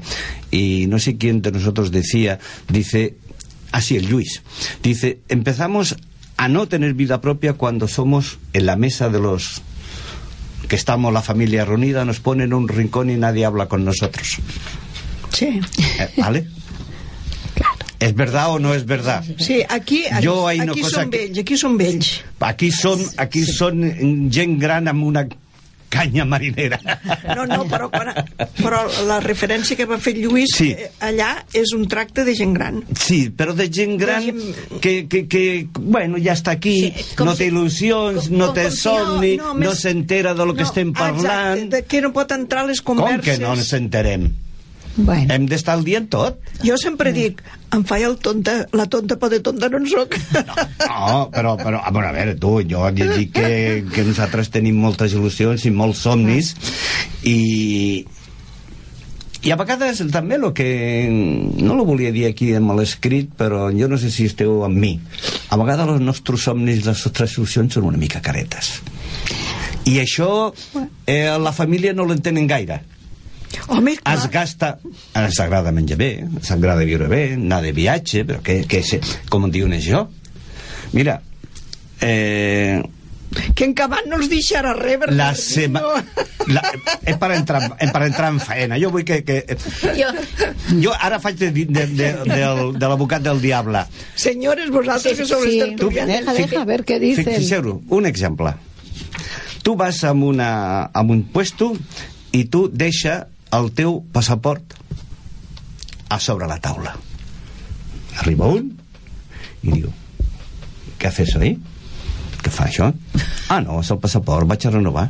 [0.51, 3.15] y no sé quién de nosotros decía, dice,
[3.75, 4.41] así el Luis,
[4.81, 5.95] dice, empezamos
[6.37, 9.61] a no tener vida propia cuando somos en la mesa de los
[10.67, 14.37] que estamos la familia reunida, nos ponen en un rincón y nadie habla con nosotros.
[15.31, 15.59] Sí.
[15.99, 16.47] Eh, ¿Vale?
[17.99, 19.23] ¿És verdad o no és verdad?
[19.39, 22.09] Sí, aquí, aquí, Jo una aquí cosa són que- vells, aquí són vells.
[22.43, 23.79] Aquí són, aquí són
[24.29, 25.23] gent gran amb una
[25.95, 26.79] canya marinera.
[27.35, 28.11] No, no, però, quan,
[28.59, 30.69] però la referència que va fer Lluís Sí.
[30.75, 32.81] eh, allà és un tracte de gent gran.
[32.99, 35.45] Sí, però de gent gran gent- que, que, que
[35.79, 38.75] bueno, ja està aquí, Sí, com no té si- il·lusions, com- no com- té com
[38.75, 41.59] si somni, no, no, més- s'entera de lo que estem parlant.
[41.59, 43.25] Exacte, de que no pot entrar a les Com converses.
[43.37, 44.29] que no ens enterem?
[44.95, 46.39] Bueno, Hem d'estar al dia en tot.
[46.63, 47.41] Jo sempre dic,
[47.75, 50.15] em faig el tonta, la tonta, però de tonta no en soc.
[50.95, 53.49] No, però, però a veure, a veure, tu, jo et dic que,
[53.91, 56.53] que nosaltres tenim moltes il·lusions i molts somnis
[57.27, 58.05] i,
[59.43, 60.69] i a vegades també el que...
[61.59, 64.95] No lo volia dir aquí amb l'escrit, però jo no sé si esteu amb mi.
[65.51, 68.77] A vegades els nostres somnis i les nostres il·lusions són una mica caretes.
[69.85, 70.49] I això
[71.05, 72.81] eh, la família no l'entenen gaire.
[73.67, 74.77] Home, clar, Es gasta...
[75.15, 78.99] Ens agrada menjar bé, ens agrada viure bé, anar de viatge, però què, què sé,
[79.29, 80.05] com en diuen això?
[80.93, 81.19] Mira,
[82.01, 82.81] eh,
[83.55, 84.73] que en Cabat no els deixarà.
[84.75, 85.15] Bernat.
[85.17, 85.81] la sema...
[86.45, 86.61] La,
[87.09, 88.77] és per entrar, és per entrar en faena.
[88.79, 89.23] Jo vull que...
[89.25, 89.39] que
[89.97, 90.11] Jo,
[90.83, 93.81] jo ara faig de, de, de, de, del- de l'abocat del diable.
[94.15, 95.55] Senyores, vosaltres que sou sí.
[95.57, 96.21] les tertulianes.
[96.27, 97.31] Deja, deja, a ver qué dicen.
[97.33, 98.53] Fixeu-ho, un exemple.
[99.65, 100.51] Tu vas a, una,
[100.93, 101.73] a un puesto
[102.31, 103.23] i tu deixa
[103.57, 104.73] el teu passaport
[106.09, 106.95] a sobre la taula.
[108.21, 108.71] Arriba un
[109.65, 109.91] i diu
[110.99, 111.55] què haces ahí?
[112.45, 112.91] Què fa això?
[113.49, 115.07] Ah, no, és el passaport, vaig a renovar.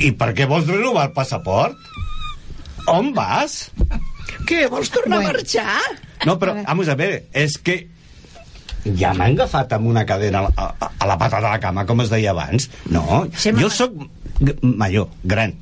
[0.00, 1.76] I per què vols renovar el passaport?
[2.90, 3.68] On vas?
[4.48, 5.28] Què, vols tornar Bueno.
[5.28, 5.80] a marxar?
[6.26, 7.76] No, però, vamos a ver, és que
[8.98, 12.00] ja m'han agafat amb una cadena a, a, a la pata de la cama, com
[12.02, 12.68] es deia abans.
[12.90, 13.92] No, Sí, jo sóc
[14.62, 15.54] major, gran.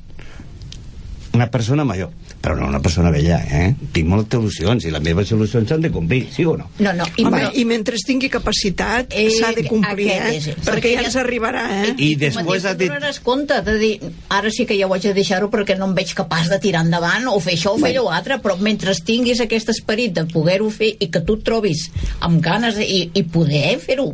[1.33, 2.09] Una persona major,
[2.41, 3.69] però no una persona vella, eh?
[3.95, 6.65] Tinc moltes il·lusions i les meves il·lusions s'han de complir, sí o no?
[6.83, 7.05] no, no.
[7.15, 10.33] I, Home, però- i mentre tingui capacitat Eh, s'ha de complir, eh?
[10.35, 11.93] és, Perquè, ja ens arribarà, eh?
[11.95, 12.89] I tu després ha dit...
[12.91, 13.93] t'adonaràs compte de dir,
[14.27, 16.83] ara sí que ja ho haig de deixar-ho perquè no em veig capaç de tirar
[16.83, 20.67] endavant o fer això o fer allò altre, però mentre tinguis aquest esperit de poder-ho
[20.69, 21.87] fer i que tu et trobis
[22.19, 24.09] amb ganes i, i poder fer-ho,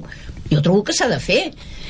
[0.51, 1.41] jo trobo que s'ha de fer.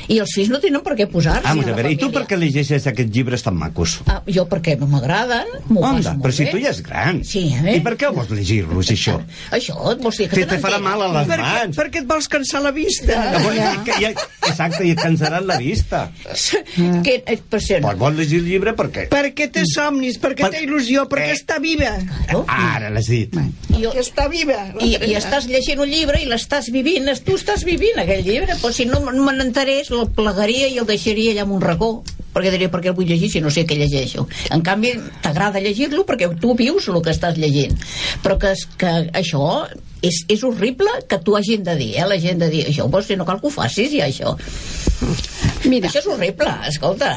[0.08, 1.44] I els fills no tenen per què posar-se.
[1.44, 3.98] Vamos a a la veure, i tu per què llegeixes aquests llibres tan macos?
[4.08, 6.50] Ah, jo perquè m'agraden, m'ho Onda, passo molt però si bé.
[6.50, 7.22] tu ja és gran.
[7.24, 7.76] Sí, eh?
[7.76, 9.18] I per què vols llegir-los, això?
[9.58, 11.76] Això et vols dir que Si te farà mal a les Per què, mans.
[11.76, 13.18] per què et vols cansar la vista?
[13.38, 14.12] Dir que ja,
[14.48, 16.06] exacte, i et cansaran la vista.
[17.04, 17.80] que, eh, per ser...
[17.84, 19.06] Pues vols llegir el llibre per què?
[19.12, 21.36] Perquè té somnis, perquè Per- té il·lusió, perquè Eh.
[21.36, 21.92] està viva.
[22.24, 22.44] Claro.
[22.48, 23.34] Ara l'has dit.
[23.78, 24.56] Jo, Que està viva.
[24.80, 28.72] i, i estàs llegint un llibre i l'estàs vivint, tu estàs vivint aquell llibre, però
[28.72, 31.98] si no me n'enterés, el plegaria i el deixaria allà en un racó
[32.34, 34.26] perquè diria per què el vull llegir si no sé què llegeixo?
[34.54, 34.92] En canvi
[35.24, 37.74] t'agrada llegir-lo perquè tu vius el que estàs llegint.
[38.22, 39.48] Però que, que això
[40.02, 42.06] és, és horrible que tu hagin de dir eh?
[42.06, 44.36] la gent de dir això pues, si no cal que ho facis ja això.
[45.66, 47.14] Mira, això és horrible, escolta.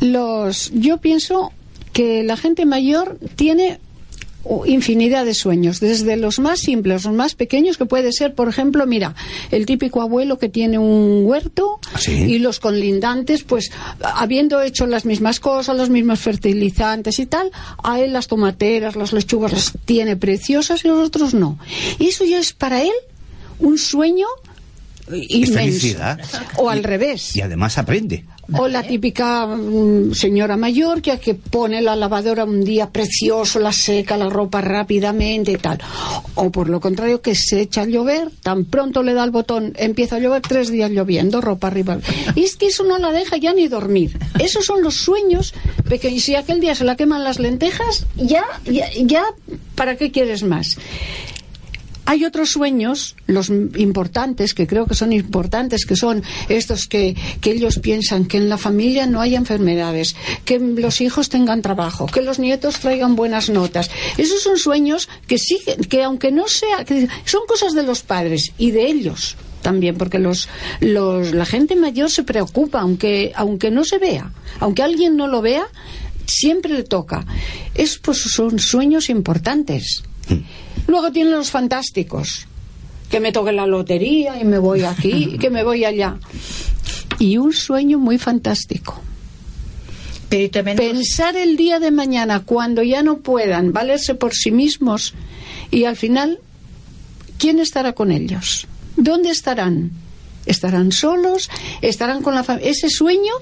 [0.00, 1.50] Los, yo pienso
[1.92, 3.78] que la gente mayor tiene
[4.66, 8.86] infinidad de sueños, desde los más simples, los más pequeños, que puede ser, por ejemplo,
[8.86, 9.14] mira,
[9.50, 12.12] el típico abuelo que tiene un huerto ¿Sí?
[12.12, 17.50] y los conlindantes, pues habiendo hecho las mismas cosas, los mismos fertilizantes y tal,
[17.82, 21.58] a él las tomateras, las lechugas las tiene preciosas y los otros no.
[21.98, 22.92] Y eso ya es para él
[23.58, 24.26] un sueño
[25.12, 25.54] inmenso.
[25.54, 26.20] felicidad.
[26.56, 27.36] O al revés.
[27.36, 28.24] Y además aprende.
[28.52, 33.72] O la típica mm, señora mayor que, que pone la lavadora un día precioso, la
[33.72, 35.78] seca la ropa rápidamente y tal.
[36.34, 39.72] O por lo contrario, que se echa a llover, tan pronto le da el botón,
[39.76, 41.98] empieza a llover, tres días lloviendo, ropa arriba.
[42.34, 44.18] Y es que eso no la deja ya ni dormir.
[44.38, 45.54] Esos son los sueños
[45.88, 46.22] pequeños.
[46.22, 49.24] Si aquel día se la queman las lentejas, ya, ya, ya
[49.74, 50.76] ¿para qué quieres más?
[52.06, 57.52] Hay otros sueños, los importantes, que creo que son importantes, que son estos que, que
[57.52, 60.14] ellos piensan que en la familia no haya enfermedades,
[60.44, 63.90] que los hijos tengan trabajo, que los nietos traigan buenas notas.
[64.18, 66.84] Esos son sueños que sí, que aunque no sea,
[67.24, 70.48] son cosas de los padres y de ellos también, porque los,
[70.80, 75.40] los, la gente mayor se preocupa, aunque, aunque no se vea, aunque alguien no lo
[75.40, 75.66] vea,
[76.26, 77.24] siempre le toca.
[77.74, 80.02] Es, pues, son sueños importantes.
[80.86, 82.46] Luego tienen los fantásticos,
[83.10, 86.18] que me toque la lotería y me voy aquí, y que me voy allá.
[87.18, 89.00] Y un sueño muy fantástico.
[90.28, 95.14] Pero también Pensar el día de mañana, cuando ya no puedan valerse por sí mismos,
[95.70, 96.40] y al final,
[97.38, 98.66] ¿quién estará con ellos?
[98.96, 99.92] ¿Dónde estarán?
[100.46, 101.50] ¿Estarán solos?
[101.82, 102.70] ¿Estarán con la familia?
[102.70, 103.32] Ese sueño,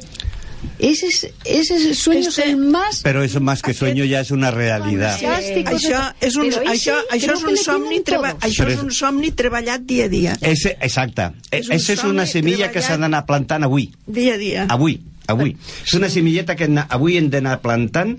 [0.90, 4.30] ese, es- ese sueño Este- es el más Pero eso más que sueño ya es
[4.30, 5.18] una realidad.
[5.18, 5.70] fantástico.
[5.70, 8.74] Això és un, Però ell això, sí, això és un somni, treba, això Però és
[8.78, 10.36] és- un somni treballat dia a dia.
[10.40, 11.30] Ese, exacte.
[11.50, 13.92] És un és una semilla que s'ha d'anar plantant avui.
[14.06, 14.66] Dia a dia.
[14.68, 15.56] Avui, avui.
[15.86, 18.18] És una semilleta que avui hem d'anar plantant,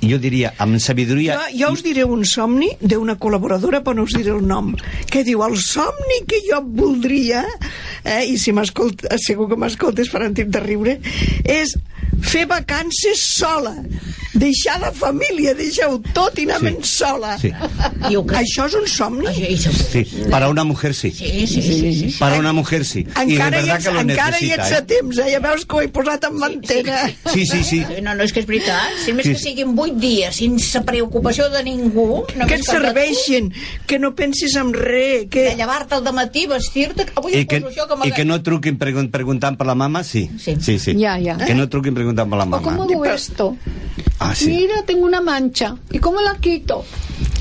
[0.00, 1.34] jo diria, amb sabidoria...
[1.52, 4.74] Jo, jo us diré un somni d'una col·laboradora, però no us diré el nom,
[5.10, 7.44] que diu, el somni que jo voldria,
[8.04, 10.98] eh, i si m'escolta, segur que m'escoltes faran temps de riure,
[11.44, 11.76] és
[12.22, 13.74] fer vacances sola,
[14.34, 16.66] deixar la família, deixar-ho tot i anar Sí.
[16.68, 16.88] sí.
[16.88, 17.38] sola.
[17.38, 17.50] Sí.
[17.50, 19.26] Crec- Això és un somni?
[19.58, 21.10] Sí, para una mujer sí.
[21.10, 22.16] sí, sí, sí, sí, sí.
[22.18, 23.02] Para una mujer sí.
[23.04, 24.62] De Encara, hi verdad ets, que lo encara hi necesita.
[24.68, 24.82] ets a ¿eh?
[24.82, 25.26] temps, eh?
[25.32, 27.10] Ja veus que ho he posat en mantega.
[27.32, 27.84] Sí, sí, sí.
[28.02, 28.94] No, no, és que és veritat.
[29.04, 29.44] Si més Sí, que sí.
[29.50, 32.24] siguin vuit dies sense preocupació de ningú...
[32.26, 33.52] Que et per de serveixin,
[33.86, 35.54] que no pensis en res, De que...
[35.56, 37.06] llevar-te al matí, vestir-te...
[37.16, 40.30] Avui I que, això que I que no truquin pregun preguntant per la mama, sí.
[40.38, 40.56] Sí.
[40.60, 40.94] sí, sí.
[40.96, 41.36] Ya, ya.
[41.36, 42.62] Que no truquin preguntant per la ¿O mama.
[42.62, 43.56] cómo hago esto?
[44.18, 44.50] Ah, sí.
[44.50, 45.76] Mira, tengo una mancha.
[45.90, 46.84] ¿Y cómo la quito?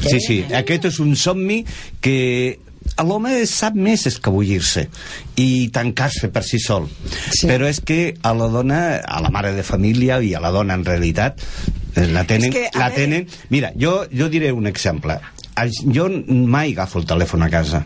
[0.01, 1.65] Sí, sí, aquest és un somni
[1.99, 2.59] que
[3.03, 4.85] l'home sap més escabullir-se
[5.39, 6.87] i tancar-se per si sol.
[7.31, 7.47] Sí.
[7.47, 10.75] Però és que a la dona, a la mare de família i a la dona
[10.79, 11.43] en realitat,
[11.95, 12.49] eh, la tenen...
[12.49, 13.27] És que, la tenen...
[13.51, 15.19] Mira, jo, jo diré un exemple.
[15.91, 17.83] Jo mai agafo el telèfon a casa.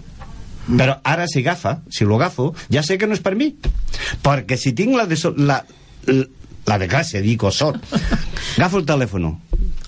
[0.64, 3.50] Però ara si agafa, si lo agafo, ja sé que no és per mi.
[4.24, 5.60] Perquè si tinc la, de la,
[6.66, 7.84] la, la desgràcia, dic, o sort,
[8.58, 9.32] agafo el telèfon.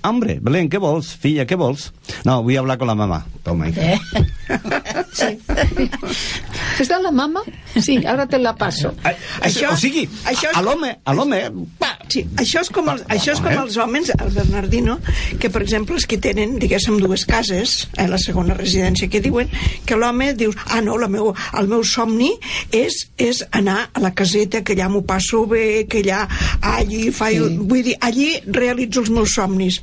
[0.05, 1.15] Hombre, Belén, què vols?
[1.17, 1.89] Filla, què vols?
[2.27, 3.23] No, vull hablar con la mamá.
[3.43, 3.69] Toma.
[3.69, 3.97] Eh?
[6.79, 7.41] ¿Está la mamá?
[7.81, 8.93] Sí, ahora te la paso.
[9.03, 9.09] A,
[9.41, 11.41] això, Això- o sigui, això és- a l'home, a l'home,
[11.79, 13.55] pa, Sí, això és com, els, això és com eh?
[13.57, 14.99] els homes, el Bernardino,
[15.39, 19.49] que per exemple els que tenen, diguéssim, dues cases, a la segona residència, que diuen
[19.89, 22.29] que l'home diu, ah no, la meu, el meu somni
[22.71, 26.27] és, és anar a la caseta, que allà m'ho passo bé, que allà,
[26.61, 27.41] allí faig...
[27.41, 27.57] Sí.
[27.65, 29.81] Vull dir, allí realitzo els meus somnis.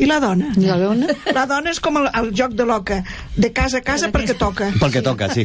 [0.00, 0.46] I la dona?
[0.56, 1.06] ¿Y la dona?
[1.36, 3.02] La dona és com el, el joc de l'oca,
[3.36, 4.70] de casa a casa perquè toca.
[4.80, 5.44] perquè toca, sí.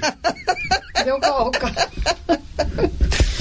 [1.05, 1.71] Oca a oca.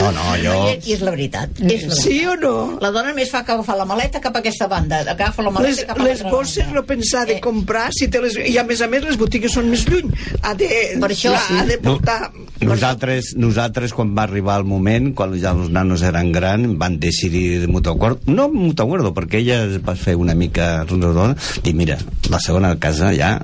[0.04, 0.54] No, no, jo...
[0.74, 1.50] I, és la veritat.
[1.60, 2.02] És la veritat.
[2.04, 2.54] Sí o no?
[2.82, 5.02] La dona només fa agafar la maleta cap a aquesta banda.
[5.14, 7.40] Agafa la maleta les, cap a les bosses no pensar de Eh.
[7.44, 10.10] comprar si te les, i a més a més les botigues són més lluny
[10.42, 10.68] ha de,
[11.00, 11.56] Per això, ha, sí.
[11.58, 12.30] ha de No, portar
[12.64, 17.66] nosaltres, nosaltres, quan va arribar el moment, quan ja els nanos eren grans, van decidir
[17.68, 21.98] mutuo acuerdo, no mutuo acuerdo, perquè ella es va fer una mica rondona, i mira,
[22.30, 23.34] la segona casa ja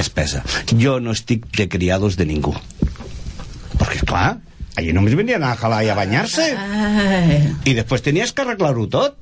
[0.00, 0.42] és pesa.
[0.80, 2.54] Jo no estic de criados de ningú.
[3.78, 4.38] Perquè, clar,
[4.76, 6.46] allí només venien a jalar i a banyar-se.
[7.64, 9.16] I després tenies que arreglar-ho tot.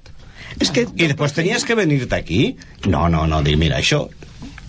[0.60, 2.56] és que I després tenies que venir-te aquí.
[2.86, 4.08] No, no, no, dic, mira, això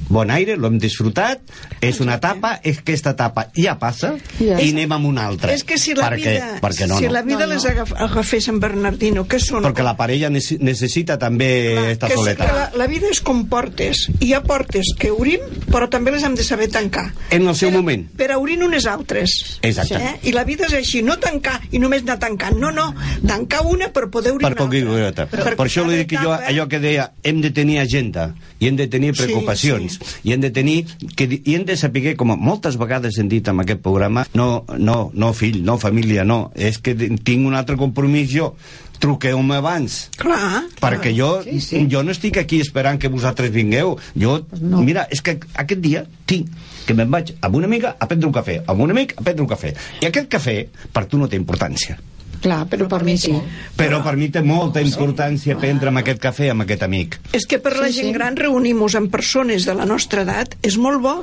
[0.08, 1.42] bon aire, lo hem disfrutat,
[1.82, 4.60] és una etapa, és que aquesta etapa ja passa Ja.
[4.62, 5.54] i anem amb una altra.
[5.54, 7.12] és que si la perquè, vida, perquè no, si no.
[7.12, 7.54] la vida No, no.
[7.54, 12.08] les agaf, agafés en Bernardino que són Perquè la parella nece- necessita també Clar, esta
[12.08, 12.46] que, soleta.
[12.46, 15.40] que la, la vida és com portes hi ha portes que obrim
[15.72, 18.08] però també les hem de saber tancar En el seu per, moment.
[18.18, 19.96] per obrir unes altres Exacte.
[19.96, 20.20] eh?
[20.24, 22.94] i la vida és així, no tancar i només anar tancant, no, no,
[23.28, 26.32] tancar una per poder obrir Per, una per, altra per això li dic que jo,
[26.34, 29.89] allò que deia, hem de tenir agenda i hem de tenir Sí, preocupacions.
[29.90, 30.78] Fills i hem de tenir
[31.16, 35.12] que, i hem de saber com moltes vegades hem dit en aquest programa no, no,
[35.14, 38.54] no fill, no família no, és que tinc un altre compromís jo.
[39.00, 40.10] Truqueu-me abans.
[40.20, 40.66] Clar.
[40.82, 41.86] perquè jo, Sí, sí.
[41.88, 43.94] jo no estic aquí esperant que vosaltres vingueu.
[44.20, 44.82] Jo, no.
[44.84, 46.50] mira, és que aquest dia tinc
[46.86, 49.46] que me'n vaig amb una amiga a prendre un cafè amb un amic a prendre
[49.46, 49.72] un cafè.
[50.04, 50.58] I aquest cafè
[50.92, 51.96] per tu no té importància
[52.40, 53.34] Clar, però per mi sí.
[53.76, 57.60] però per mi té molta importància prendre amb aquest cafè amb aquest amic És que
[57.60, 61.16] per la gent gran reunir-nos amb persones de la nostra edat és molt bo.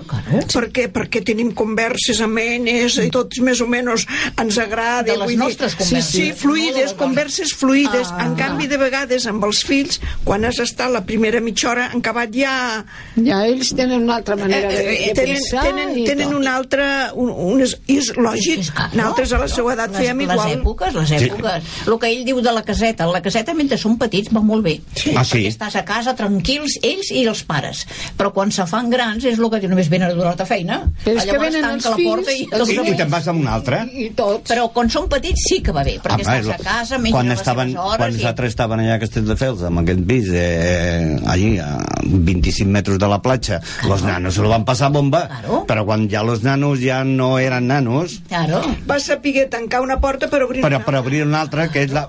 [0.52, 4.04] Perquè, perquè tenim converses amenes i tots més o menys
[4.40, 5.06] ens agrada.
[5.12, 6.10] De les nostres Sí, converses.
[6.12, 8.08] sí, fluides, Molt converses fluides.
[8.12, 11.88] Ah, en canvi, de vegades, amb els fills, quan has estat la primera mitja hora,
[11.92, 12.84] han acabat ja...
[13.16, 16.36] Ja ells tenen una altra manera de, Eh, de tenen, pensar tenen, tenen tot.
[16.40, 16.86] un altre...
[17.14, 18.70] Un, un, és, i és lògic.
[18.94, 20.52] Nosaltres a la seva edat les, fèiem les igual.
[20.60, 21.70] èpoques, les èpoques.
[21.86, 24.76] El que ell diu de la caseta, la caseta mentre són petits va molt bé.
[25.14, 25.42] Ah, sí?
[25.44, 27.84] Perquè estàs a casa tranquils, ells i els pares.
[28.16, 30.82] Però quan se fan grans és el que diu, només venen a donar-te feina.
[31.04, 32.48] Però és que venen els la porta fills, i...
[32.52, 34.48] els i, i te'n vas amb un altre I tots.
[34.50, 37.28] Però quan són petits sí que va bé, perquè Home, estàs a casa, menges quan
[37.30, 37.98] les estaven, seves hores...
[38.02, 38.16] quan i...
[38.20, 41.70] nosaltres estaven allà a Castelldefels amb aquest pis eh, allí a
[42.02, 45.64] 25 metres de la platja los nanos se lo van passar bomba Claro.
[45.66, 48.62] però quan ja los nanos ja no eren nanos Claro.
[48.88, 51.90] Va saber tancar una porta per obrir però una per obrir una altra que és
[51.92, 52.06] la,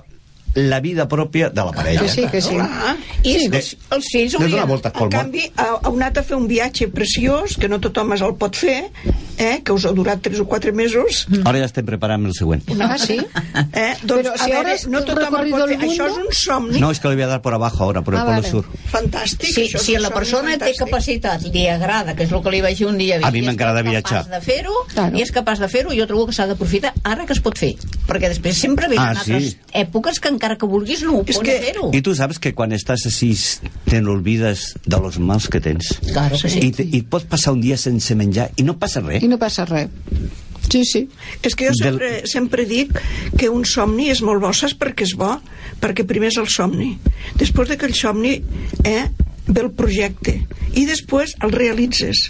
[0.54, 2.54] la vida pròpia de la parella Que sí, que sí.
[2.54, 2.96] Clar.
[3.22, 4.66] I Sí, els, els fills haurien...
[4.66, 8.12] pel En món canvi, ha, ha anat a fer un viatge preciós, que no tothom
[8.14, 8.90] es el pot fer,
[9.38, 11.26] eh, que us ha durat 3 o 4 mesos.
[11.44, 13.18] ara ja estem preparant el següent Ah, sí?
[13.72, 13.94] Eh?
[14.02, 15.78] Doncs, Però a si veure, ahora es no tothom el pot fer.
[15.78, 18.14] Això és un somni no, es que le voy a dar por abajo ahora por
[18.14, 18.50] el Ah, polo vale.
[18.50, 19.50] sur fantàstic.
[19.50, 20.78] Això és si la persona té fantàstic.
[20.84, 23.42] capacitat, li agrada, que és el que li vaig dir un dia, A mi i
[23.42, 24.24] és m'agrada capaç viatjar.
[24.30, 25.16] de fer-ho, Claro.
[25.18, 27.74] i és capaç de fer-ho, jo trobo que s'ha d'aprofitar ara que es pot fer,
[28.08, 29.32] perquè després sempre venen Ah, sí?
[29.32, 31.90] altres èpoques que encara que vulguis no ho És pots que- fer-ho.
[31.92, 33.34] Y tú sabes que cuando estás así
[33.84, 35.98] te n'olvides de los mals que tens.
[36.12, 36.60] Claro que sí.
[36.62, 39.22] I, te, I pots passar un dia sense menjar i no passa res.
[39.22, 39.90] I no passa res.
[40.68, 41.08] Sí, sí.
[41.42, 42.92] És que jo Del- sempre, sempre dic
[43.38, 45.30] que un somni és molt bo, saps per què és bo?
[45.80, 46.90] Perquè primer és el somni.
[47.40, 48.34] Després d'aquell somni
[48.84, 49.06] eh,
[49.48, 50.34] ve el projecte
[50.76, 52.26] i després el realitzes.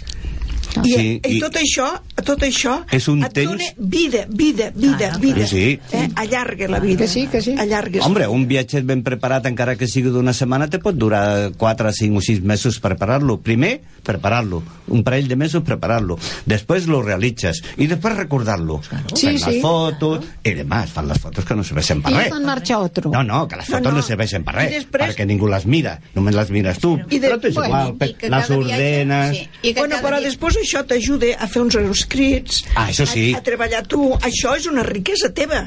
[0.83, 1.87] I, Sí, i, i- tot això,
[2.23, 5.47] tot això És un et dona temps- vida, vida, vida, Ah, vida.
[5.47, 5.79] Sí.
[5.91, 6.09] Eh?
[6.15, 6.99] Allarga la vida.
[6.99, 7.55] Que sí, que sí.
[7.57, 8.05] Allargues.
[8.05, 12.17] Hombre, un viatge ben preparat, encara que sigui d'una setmana, te pot durar 4, 5
[12.17, 13.39] o 6 mesos preparar-lo.
[13.41, 14.61] Primer, preparar-lo.
[14.87, 16.17] Un parell de mesos preparar-lo.
[16.45, 17.63] Després lo realitzes.
[17.77, 18.81] I després recordar-lo.
[19.13, 19.45] Sí, Fan sí.
[19.51, 20.25] les fotos.
[20.43, 22.31] I demás, fan les fotos que no serveixen per I res.
[22.33, 23.11] en marxa otro.
[23.11, 24.03] No, no, que les No, fotos no, no.
[24.05, 26.97] serveixen per I res, després- perquè ningú les mira, només les mires tu.
[27.09, 29.37] I de- Però t'és bueno, igual, i que les cada viatge- ordenes...
[29.37, 29.49] sí.
[29.63, 33.05] I que Bueno, cada però dia- després això t'ajuda a fer uns escrits, Ah, això
[33.09, 33.33] sí.
[33.33, 34.09] a, a treballar tu.
[34.19, 35.63] Això és una riquesa teva,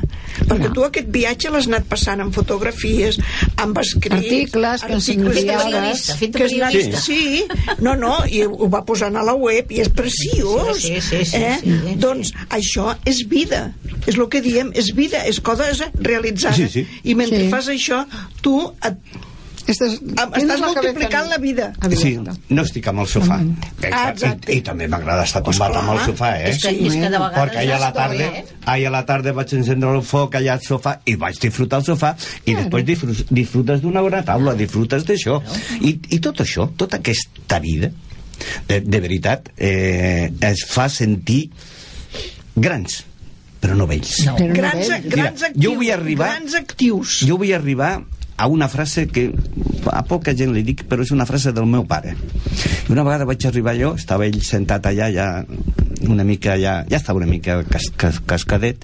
[0.49, 3.18] perquè tu aquest viatge l'has anat passant amb fotografies,
[3.57, 4.16] amb escrits...
[4.22, 7.01] Articles que articles fet de que has anat- periodista.
[7.01, 7.45] Sí,
[7.80, 10.78] no, no, i ho va posant a la web i és preciós.
[10.82, 11.59] Sí, sí, sí, eh?
[11.62, 11.97] sí, sí.
[12.03, 13.72] Doncs això és vida,
[14.07, 16.57] és el que diem, és vida, és cosa realitzada.
[16.57, 16.86] Sí, sí.
[17.05, 17.51] I mentre Sí.
[17.51, 18.05] fas això,
[18.43, 18.99] tu et,
[19.62, 21.66] Estàs, tienes estàs la cabeza multiplicant la vida.
[21.92, 22.32] Sí, abierta.
[22.50, 23.36] no estic amb el sofà.
[23.38, 24.52] Ah, I, exacte.
[24.56, 26.48] I, també m'agrada estar tombat amb el sofà, eh?
[26.50, 28.44] És que, és que de vegades Perquè ahir a la tarda, eh?
[28.74, 31.86] ahir a la tarda vaig encendre el foc allà al sofà i vaig disfrutar el
[31.92, 32.10] sofà
[32.44, 35.38] i després disfrutes, disfrutes d'una bona taula, disfrutes d'això.
[35.80, 37.92] I, I tot això, tota aquesta vida,
[38.66, 41.44] de, de veritat, eh, es fa sentir
[42.56, 43.04] grans,
[43.62, 44.16] però no vells.
[44.26, 44.34] No.
[44.40, 45.06] Però no Grans, veig.
[45.06, 45.62] grans Mira, actius.
[45.64, 47.20] jo vull arribar- Grans actius.
[47.28, 47.92] Jo vull arribar
[48.43, 49.30] a una frase que
[49.86, 52.16] a poca gent li dic, però és una frase del meu pare.
[52.16, 55.26] I una vegada vaig arribar jo, estava ell sentat allà, ja
[56.11, 58.82] una mica ja, ja estava una mica cas, cas, cascadet,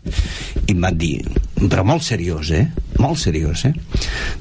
[0.68, 1.24] i em van dir,
[1.64, 2.68] però molt seriós, eh?
[3.02, 3.72] Molt seriós, eh?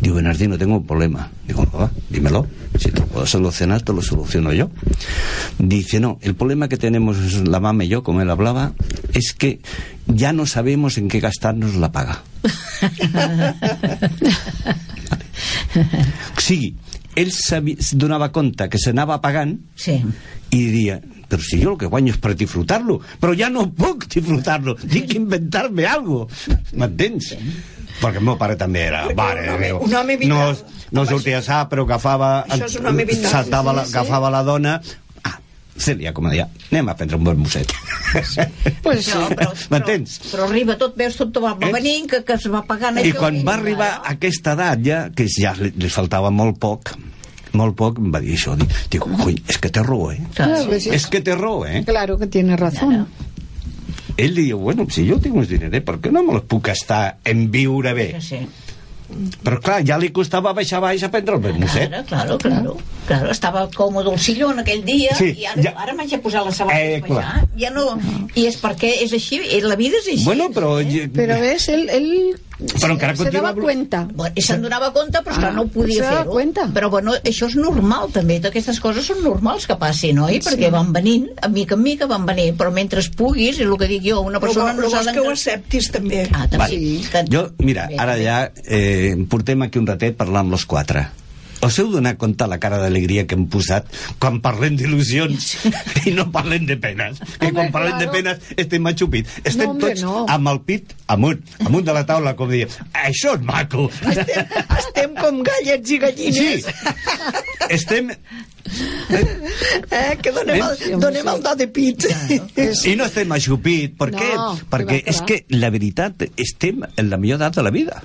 [0.03, 1.32] Diu, Bernardino, tengo un problema.
[1.47, 2.45] Digo, va, dímelo.
[2.78, 4.70] Si te lo puedo solucionar, te lo soluciono yo.
[5.57, 8.74] Dice, no, el problema que tenemos la mamá y yo, como él hablaba,
[9.13, 9.61] es que
[10.05, 12.22] ya no sabemos en qué gastarnos la paga.
[16.38, 16.73] O sigui,
[17.17, 19.95] ell es donava compte que s'anava pagant Sí.
[20.51, 24.05] i diria, però si jo el que guanyo és per disfrutar-lo, però ja no puc
[24.07, 26.28] disfrutar-lo, tinc que inventar-me algo.
[26.73, 27.34] M'entens?
[27.99, 30.53] Perquè el meu pare també era, mare un home- un home vital.
[30.61, 33.97] no, no sortia sa, però agafava, saltava la, Sí, sí.
[33.97, 34.82] agafava la dona,
[35.78, 37.71] Cèlia, com deia, anem a prendre un bon mosset.
[38.84, 39.11] Pues sí.
[39.13, 40.17] No, però, M'entens?
[40.21, 41.71] Però, però arriba tot, veus tot va Eh?
[41.73, 45.28] venint, que, que es va pagant I quan va arribar a aquesta edat ja, que
[45.30, 46.93] ja li, li faltava molt poc,
[47.57, 50.21] molt poc, em va dir això, dic, dic coi, és que té raó, eh?
[50.38, 50.93] Claro que sí.
[50.95, 51.84] És que té raó, eh?
[51.88, 53.05] Claro que tiene razón.
[54.17, 57.17] Ell diu, bueno, si jo tinc uns diners, per què no me els puc gastar
[57.28, 58.07] en viure bé?
[58.17, 58.66] Sí, sí.
[59.43, 61.89] Però clar, ja li costava baixar baix a prendre el vermuset.
[61.89, 62.77] Claro, claro, claro.
[63.07, 66.43] Claro, estava còmode el sillón aquell dia Sí, i ara, ja- ara m'haig de posar
[66.45, 67.45] les sabates Eh.
[67.57, 67.85] Ja no...
[68.35, 70.25] I és perquè és així, eh, la vida és així.
[70.25, 70.73] Bueno, però...
[71.15, 72.09] Pero ves, él, él
[72.57, 74.07] Però encara se blo- cuenta.
[74.15, 76.31] Bueno, se'n donava compte, però esclar, Ah, no podia se daba fer-ho.
[76.31, 76.65] cuenta.
[76.73, 80.39] Però bueno, això és normal també, aquestes coses són normals que passin, oi?
[80.39, 83.87] Perquè van venint, a mica en mica van venint, però mentre puguis, és el que
[83.87, 86.27] dic jo, una Però, persona però no vols que ho acceptis també.
[86.33, 86.57] Ah, també.
[86.57, 87.01] Vale.
[87.11, 87.23] Que...
[87.29, 91.07] Jo, mira, ara ja eh, portem aquí un ratet parlant amb los quatre.
[91.65, 93.87] Us heu donat compte la cara d'alegria que hem posat
[94.21, 95.47] quan parlem d'il·lusions
[96.05, 97.17] i no parlem de penes?
[97.39, 98.17] Que quan Home, parlem de claro.
[98.17, 99.31] penes estem matxupit.
[99.43, 100.25] Estem No, hombre, tots no.
[100.29, 103.87] amb el pit amunt, amunt de la taula, com dient, això és maco.
[104.11, 106.67] Estem, estem com gallets i gallines.
[106.67, 108.13] Sí, estem...
[109.07, 112.03] Eh, que donem el, donem el do de pit.
[112.59, 113.95] I no estem aixupit.
[113.97, 114.29] Per què?
[114.35, 118.01] No, Perquè és que la veritat estem en la millor edat de la vida.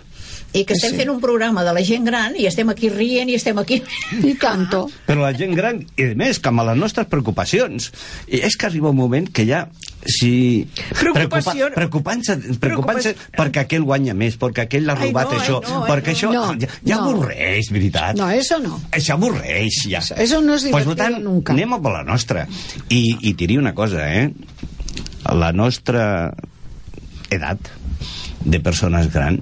[0.52, 3.36] I que estem fent un programa de la gent gran i estem aquí rient i
[3.38, 3.78] estem aquí...
[4.22, 4.82] Y tanto.
[5.06, 7.86] Però la gent gran, i a més, que amb les nostres preocupacions,
[8.28, 9.62] i és que arriba un moment que ja
[10.04, 10.66] si...
[10.98, 13.00] Preocupació- Preocupant-se preocupant
[13.38, 16.12] perquè aquell guanya més, perquè aquell l'ha Ai, robat no, ai, això, no, ai, perquè
[16.12, 16.16] no.
[16.18, 17.08] això No, ja, ja no.
[17.14, 18.16] avorreix, veritat.
[18.20, 18.80] No, eso no.
[18.92, 20.02] Això avorreix, ja.
[20.04, 21.56] Eso- eso no és pues, divertido per tant, nunca.
[21.56, 22.44] anem a per la nostra.
[22.90, 24.28] I, I t'hi diré una cosa, eh?
[25.32, 26.04] La nostra
[27.32, 27.72] edat
[28.44, 29.38] de persones gran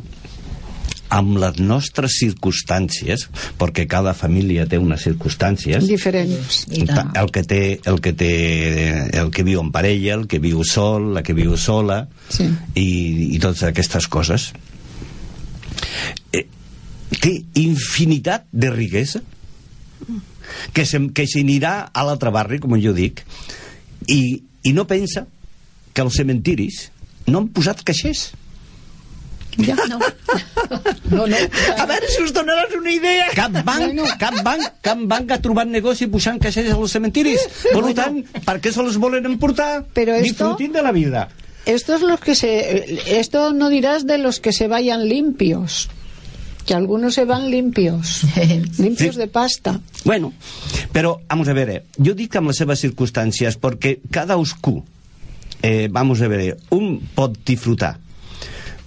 [1.10, 3.26] amb les nostres circumstàncies,
[3.58, 5.82] perquè cada família té unes circumstàncies,
[6.86, 7.10] tant.
[7.18, 8.30] el que té el que té
[9.18, 12.46] el que viu en parella, el que viu sol, la que viu sola Sí.
[12.78, 12.86] i,
[13.34, 14.52] i totes aquestes coses
[16.32, 16.46] eh,
[17.20, 19.22] té infinitat de riquesa
[20.72, 23.24] que se, que s'anirà a l'altre barri, com jo dic
[24.06, 25.26] i, i no pensa
[25.92, 26.86] que als cementiris
[27.26, 28.30] no han posat caixers
[29.58, 29.74] Ya.
[29.90, 29.98] No.
[31.10, 31.36] No, no.
[31.76, 33.26] A veure si us donaràs una idea.
[33.34, 37.46] cap banc, cap banc, cap banc ha trobat negoci posant caixers als cementiris.
[37.72, 39.84] Per tant, per què se els volen emportar?
[39.92, 41.28] Pero esto- Disfrutin de la vida.
[41.66, 42.86] Esto es los que se.
[43.20, 45.88] Esto no dirás de los que se vayan limpios.
[46.66, 48.22] Que algunos se van limpios.
[48.78, 49.20] limpios Sí.
[49.20, 49.80] de pasta.
[50.04, 50.32] Bueno,
[50.92, 54.84] però, vamos a veure, jo dic amb les seves circumstàncies perquè cada oscú,
[55.62, 57.98] eh, vamos a veure, un pot disfrutar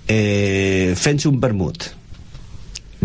[0.07, 1.85] eh, fent-se un vermut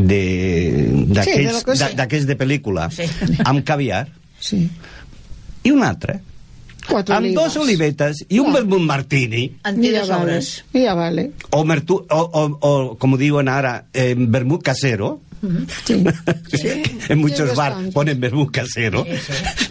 [0.06, 1.94] d'aquells de, sí.
[1.98, 3.06] d'aquells de pel·lícula Sí.
[3.44, 4.06] amb caviar
[4.40, 4.68] Sí.
[5.64, 6.20] i un altre
[6.88, 7.44] Cuatro amb olivas.
[7.44, 10.38] dos olivetes i un vermut martini de vale.
[10.72, 11.30] ya vale.
[11.50, 15.20] o, mertu, o, o, o com diuen ara eh, vermut casero
[15.84, 16.02] Sí.
[17.08, 17.92] en muchos Sí, bars bastante.
[17.92, 19.06] ponen vermut casero.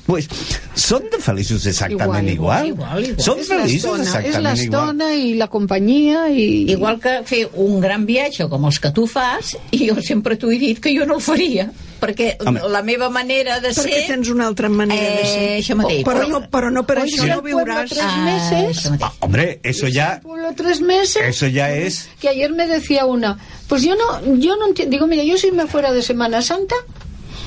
[0.05, 0.27] Pues
[0.75, 3.21] son de feliços exactament igual, Igual, igual, igual.
[3.25, 4.89] són Es la feliços estona, es la exactament igual?
[4.89, 6.71] estona y la compañía y...
[6.71, 10.51] Igual que fer un gran viatge com els que tu fas, i jo sempre t'ho
[10.51, 12.61] he dit que jo no el faria, perquè Home.
[12.69, 13.85] la meva manera de ser...
[13.85, 15.41] Perquè tens una altra manera de ser.
[15.43, 16.03] Eh, això mateix.
[16.05, 17.89] Però no, però no per això no viuràs...
[17.89, 18.85] tres Ah, meses.
[18.85, 18.97] això.
[19.01, 21.21] Ah, hombre, eso ya Pueblo tres meses.
[21.25, 23.37] eso ya es Que ayer me decía una,
[23.67, 26.75] pues yo no, yo no entiendo, digo, mira, yo si me fuera de Semana Santa,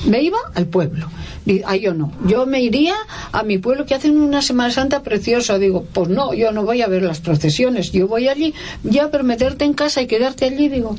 [0.05, 1.09] me iba al pueblo.
[1.45, 2.93] Di- Ah, yo no, yo me iría
[3.31, 5.57] a mi pueblo que hacen una Semana Santa preciosa.
[5.57, 9.23] Digo, pues no, yo no voy a ver las procesiones, yo voy allí, ya, pero
[9.23, 10.95] meterte en casa y quedarte allí, digo,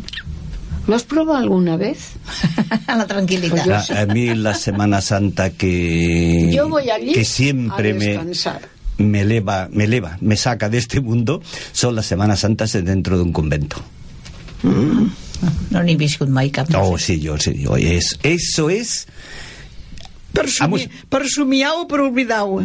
[0.87, 2.13] ¿lo has probado alguna vez?
[2.87, 3.65] la tranquil·litat.
[3.65, 8.07] Pues a, a mí la Semana Santa que Yo voy allí que siempre a me
[8.07, 8.61] descansar.
[8.99, 11.41] me eleva, me eleva, me saca de este mundo
[11.73, 13.77] son las Semanas Santas dentro de un convento.
[15.73, 16.69] No n'he viscut mai cap.
[16.79, 19.07] Oh, sí, yo, sí, yo, es, eso es
[20.33, 20.89] Per, sumi, Vamos.
[21.11, 22.63] per somiar o per oblidar-ho.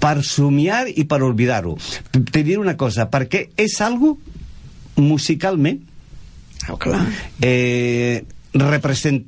[0.00, 1.74] per somiar i per oblidar-ho.
[2.10, 4.16] Te diré una cosa, perquè és algo
[4.96, 5.82] musicalment
[6.70, 7.06] Oh, clar.
[7.40, 9.24] eh, represent,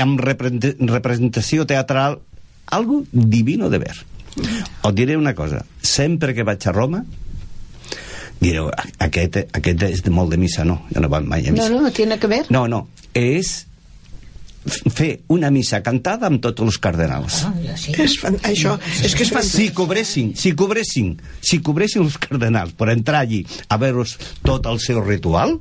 [0.00, 2.20] amb represent, representació teatral
[2.72, 3.96] algo divino de ver.
[4.40, 7.04] Et diré una cosa, sempre que vaig a Roma
[8.40, 11.50] direu, "A- aquest, aquest és de molt de missa, no, jo no vaig mai a
[11.52, 11.68] No, missa.
[11.70, 12.46] no, tiene que ver.
[12.50, 13.66] No, no, és
[14.94, 17.42] fer una missa cantada amb tots els cardenals.
[17.44, 17.92] Ah, ja sí.
[17.98, 18.36] És fan...
[18.46, 19.58] Això és que és fantàstic.
[19.58, 24.04] Si cobressin, si cobressin, si cobressin els cardenals per entrar allí a veure
[24.42, 25.60] tot el seu ritual,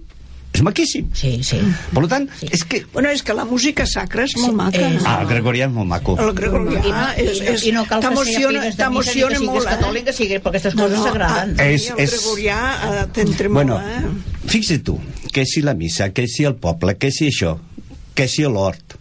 [0.54, 1.06] és maquíssim.
[1.16, 1.60] Sí, sí.
[1.96, 2.82] Per tant, és que...
[2.94, 4.82] Bueno, és que la música sacra és molt maca.
[4.84, 6.18] eh, Ah, el gregorià és molt maco.
[6.20, 9.14] El gregorià I no, és, no, és, I no cal que t'emociona- siguis de missa,
[9.14, 11.56] ni que siguis molt, catòlic, que sigui, perquè aquestes No, coses no, s'agraden.
[11.60, 14.48] a, a mi És- el és- gregorià eh, t'entra Bueno, molt, eh?
[14.52, 15.00] fixa't tu,
[15.32, 17.58] que si la missa, que si el poble, que si això,
[18.14, 18.98] que si l'hort,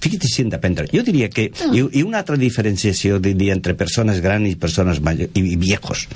[0.00, 0.86] fixa't si hem d'aprendre.
[0.92, 5.30] Jo diria que, i, i una altra diferenciació diria entre persones grans i persones mayores,
[5.34, 6.06] i, i viejos.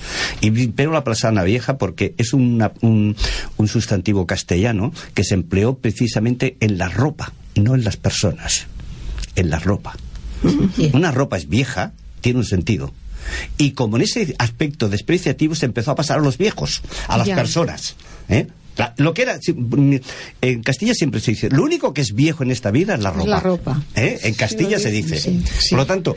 [0.40, 3.16] Y pero la persona vieja porque es una, un,
[3.56, 8.66] un sustantivo castellano que se empleó precisamente en la ropa, no en las personas,
[9.36, 9.96] en la ropa.
[10.76, 10.90] Sí.
[10.92, 12.92] Una ropa es vieja, tiene un sentido.
[13.56, 17.26] Y como en ese aspecto despreciativo se empezó a pasar a los viejos, a las
[17.28, 17.36] Ya.
[17.36, 17.94] personas.
[18.28, 18.48] ¿eh?
[18.76, 19.96] La- lo que era mm,
[20.40, 23.10] en Castilla siempre se dice lo único que es viejo en esta vida es la
[23.10, 23.82] ropa, la ropa.
[23.94, 24.18] ¿Eh?
[24.22, 25.68] en Castilla Sí, se dice sí, sí.
[25.70, 26.16] por lo tanto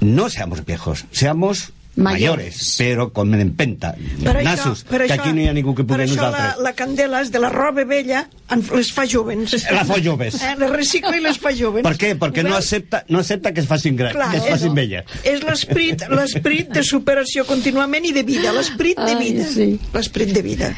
[0.00, 2.74] no seamos viejos seamos mayores, Mayores.
[2.78, 5.84] pero con empenta Per això, nassos, per que això, aquí no hi ha ningú que
[5.84, 9.04] per pugui això la, nosaltres la candela és de la roba vella en, les fa
[9.06, 9.52] jovens.
[9.70, 11.84] la fa joves Eh, les recicla i les fa jovens.
[11.84, 12.14] per què?
[12.18, 15.42] perquè no accepta, no accepta que es facin gran, Clar, que es facin velles És
[15.44, 19.46] l'esperit l'esperit de superació contínuament i de vida, l'esperit de Ai, vida.
[19.52, 19.78] sí.
[19.92, 20.74] L'esperit de vida.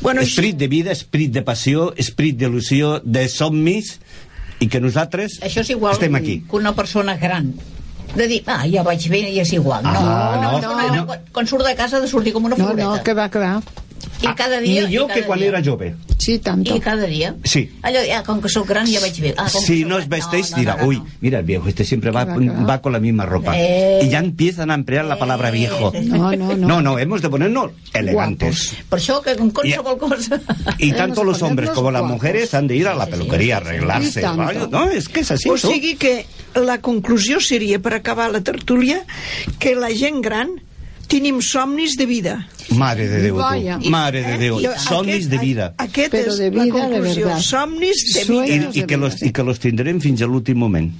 [0.00, 4.00] Bueno, Esperit de vida, esperit de passió, esperit d'il·lusió, de somnis,
[4.58, 6.40] i que nosaltres Això és igual estem aquí.
[6.50, 7.54] que una persona gran
[8.16, 9.82] de dir, ah, ja vaig bé i és igual.
[9.82, 11.06] No, Ah, no, no, no, no, no.
[11.06, 12.88] Quan, quan surt de casa ha de sortir com una No, floreta.
[12.96, 13.54] no, que va, que va.
[14.22, 14.86] I cada dia...
[14.86, 15.48] Millor i cada que quan dia.
[15.48, 15.94] era jove.
[16.18, 16.76] Sí, tanto.
[16.76, 17.34] I cada dia.
[17.44, 17.64] Sí.
[17.82, 19.34] Allò, ja, com que sóc gran ja vaig bé.
[19.36, 20.88] Ah, com Si no os vestéis, no, no, dirá, no, no.
[20.88, 22.80] uy, mira el viejo, este siempre va, va, va.
[22.80, 23.54] con la misma ropa.
[23.56, 24.00] Eh.
[24.04, 25.92] Y ya empiezan a emplear la palabra viejo.
[26.02, 26.66] No, no, no.
[26.68, 28.74] No, no, hemos de ponernos elegantes.
[28.88, 30.40] Per això que con qualsevol cosa...
[30.78, 32.16] Y tanto los hombres como las guapos.
[32.16, 34.22] mujeres han de ir a la peluquería a arreglarse.
[34.70, 35.48] No, es que es así.
[35.48, 39.04] o sigui que la conclusió seria, per acabar la tertúlia,
[39.58, 40.60] que la gent gran
[41.12, 42.38] tenim somnis de vida.
[42.72, 43.78] Madre de Déu, Vaya.
[43.78, 43.90] tu.
[43.92, 44.60] Madre de Déu.
[44.62, 45.72] I Somnis de vida.
[45.82, 47.38] Aquest Però és de la vida, de conclusió.
[47.44, 48.70] Somnis de vida.
[48.72, 50.92] I, i, que los, I que los tindrem fins a l'últim moment.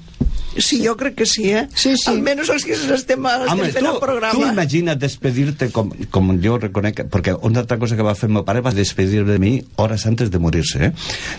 [0.53, 1.65] Sí, jo crec que sí, eh?
[1.73, 2.11] Sí, sí.
[2.11, 4.35] Almenys els que estem, estem Home, fent tu, el programa.
[4.37, 8.45] tu imagina't despedir-te com, com jo reconec, perquè una altra cosa que va fer meu
[8.45, 10.93] pare va despedir de mi hores antes de morir-se, eh?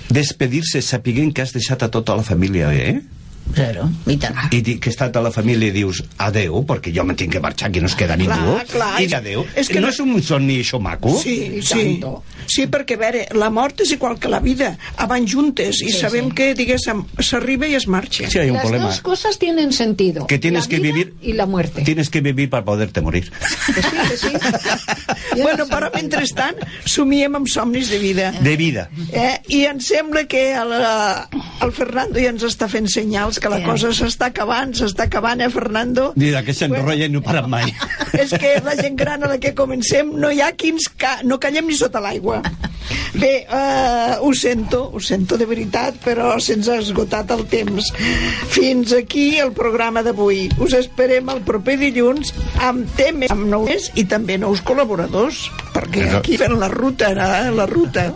[0.10, 3.04] Despedir-se sapiguent que has deixat a tota la família, eh?
[3.54, 4.36] Zero, i tant.
[4.52, 7.40] I di- que està tota la família i dius adeu, perquè jo me tinc que
[7.44, 8.58] marxar, aquí no es queda ningú.
[8.72, 9.46] clar, I és- adeu.
[9.56, 11.14] és que no no- és un somni això maco?
[11.20, 11.74] Sí, I sí.
[12.00, 12.24] tanto.
[12.48, 14.78] Sí, perquè, a veure, la mort és igual que la vida.
[15.08, 16.36] Van juntes i Sí, sabem sí.
[16.36, 18.30] que, diguéssim, s'arriba i es marxa.
[18.30, 18.86] Sí, hay un Las problema.
[18.88, 20.26] dos cosas tienen sentido.
[20.28, 21.14] Que tienes La que vivir...
[21.22, 21.82] Y la muerte.
[21.84, 23.32] Tienes que vivir para poderte morir.
[23.68, 24.28] Que sí, que sí.
[25.44, 28.32] Bueno, però mentrestant somiem amb somnis de vida.
[28.44, 28.90] De vida.
[29.12, 29.40] Eh?
[29.50, 30.74] I em sembla que el,
[31.62, 33.64] el Fernando ja ens està fent senyals que la Eh.
[33.66, 36.12] cosa s'està acabant, s'està acabant, eh, Fernando?
[36.16, 37.74] Mira, que s'enrotlla i no para mai.
[38.14, 41.20] És que la gent gran a la que comencem no hi ha qui ens ca...
[41.24, 42.42] no callem ni sota l'aigua.
[43.14, 47.92] Bé, uh, ho sento, ho sento de veritat, però se'ns ha esgotat el temps.
[48.52, 50.50] Fins aquí el programa d'avui.
[50.60, 56.20] Us esperem el proper dilluns amb temes, amb nous i també nous col·laboradors, perquè Però-
[56.20, 58.10] aquí fent la ruta, eh, la ruta.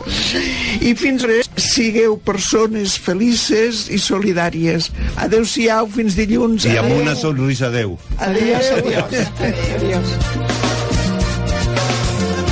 [0.81, 4.91] I fins res, sigueu persones felices i solidàries.
[5.15, 6.65] Adéu-siau, fins dilluns.
[6.65, 7.01] I amb Adéu.
[7.01, 7.97] una sonrisa, adeu.
[8.17, 8.55] Adéu.
[8.55, 9.27] Adiós, adiós.
[9.77, 10.96] adiós.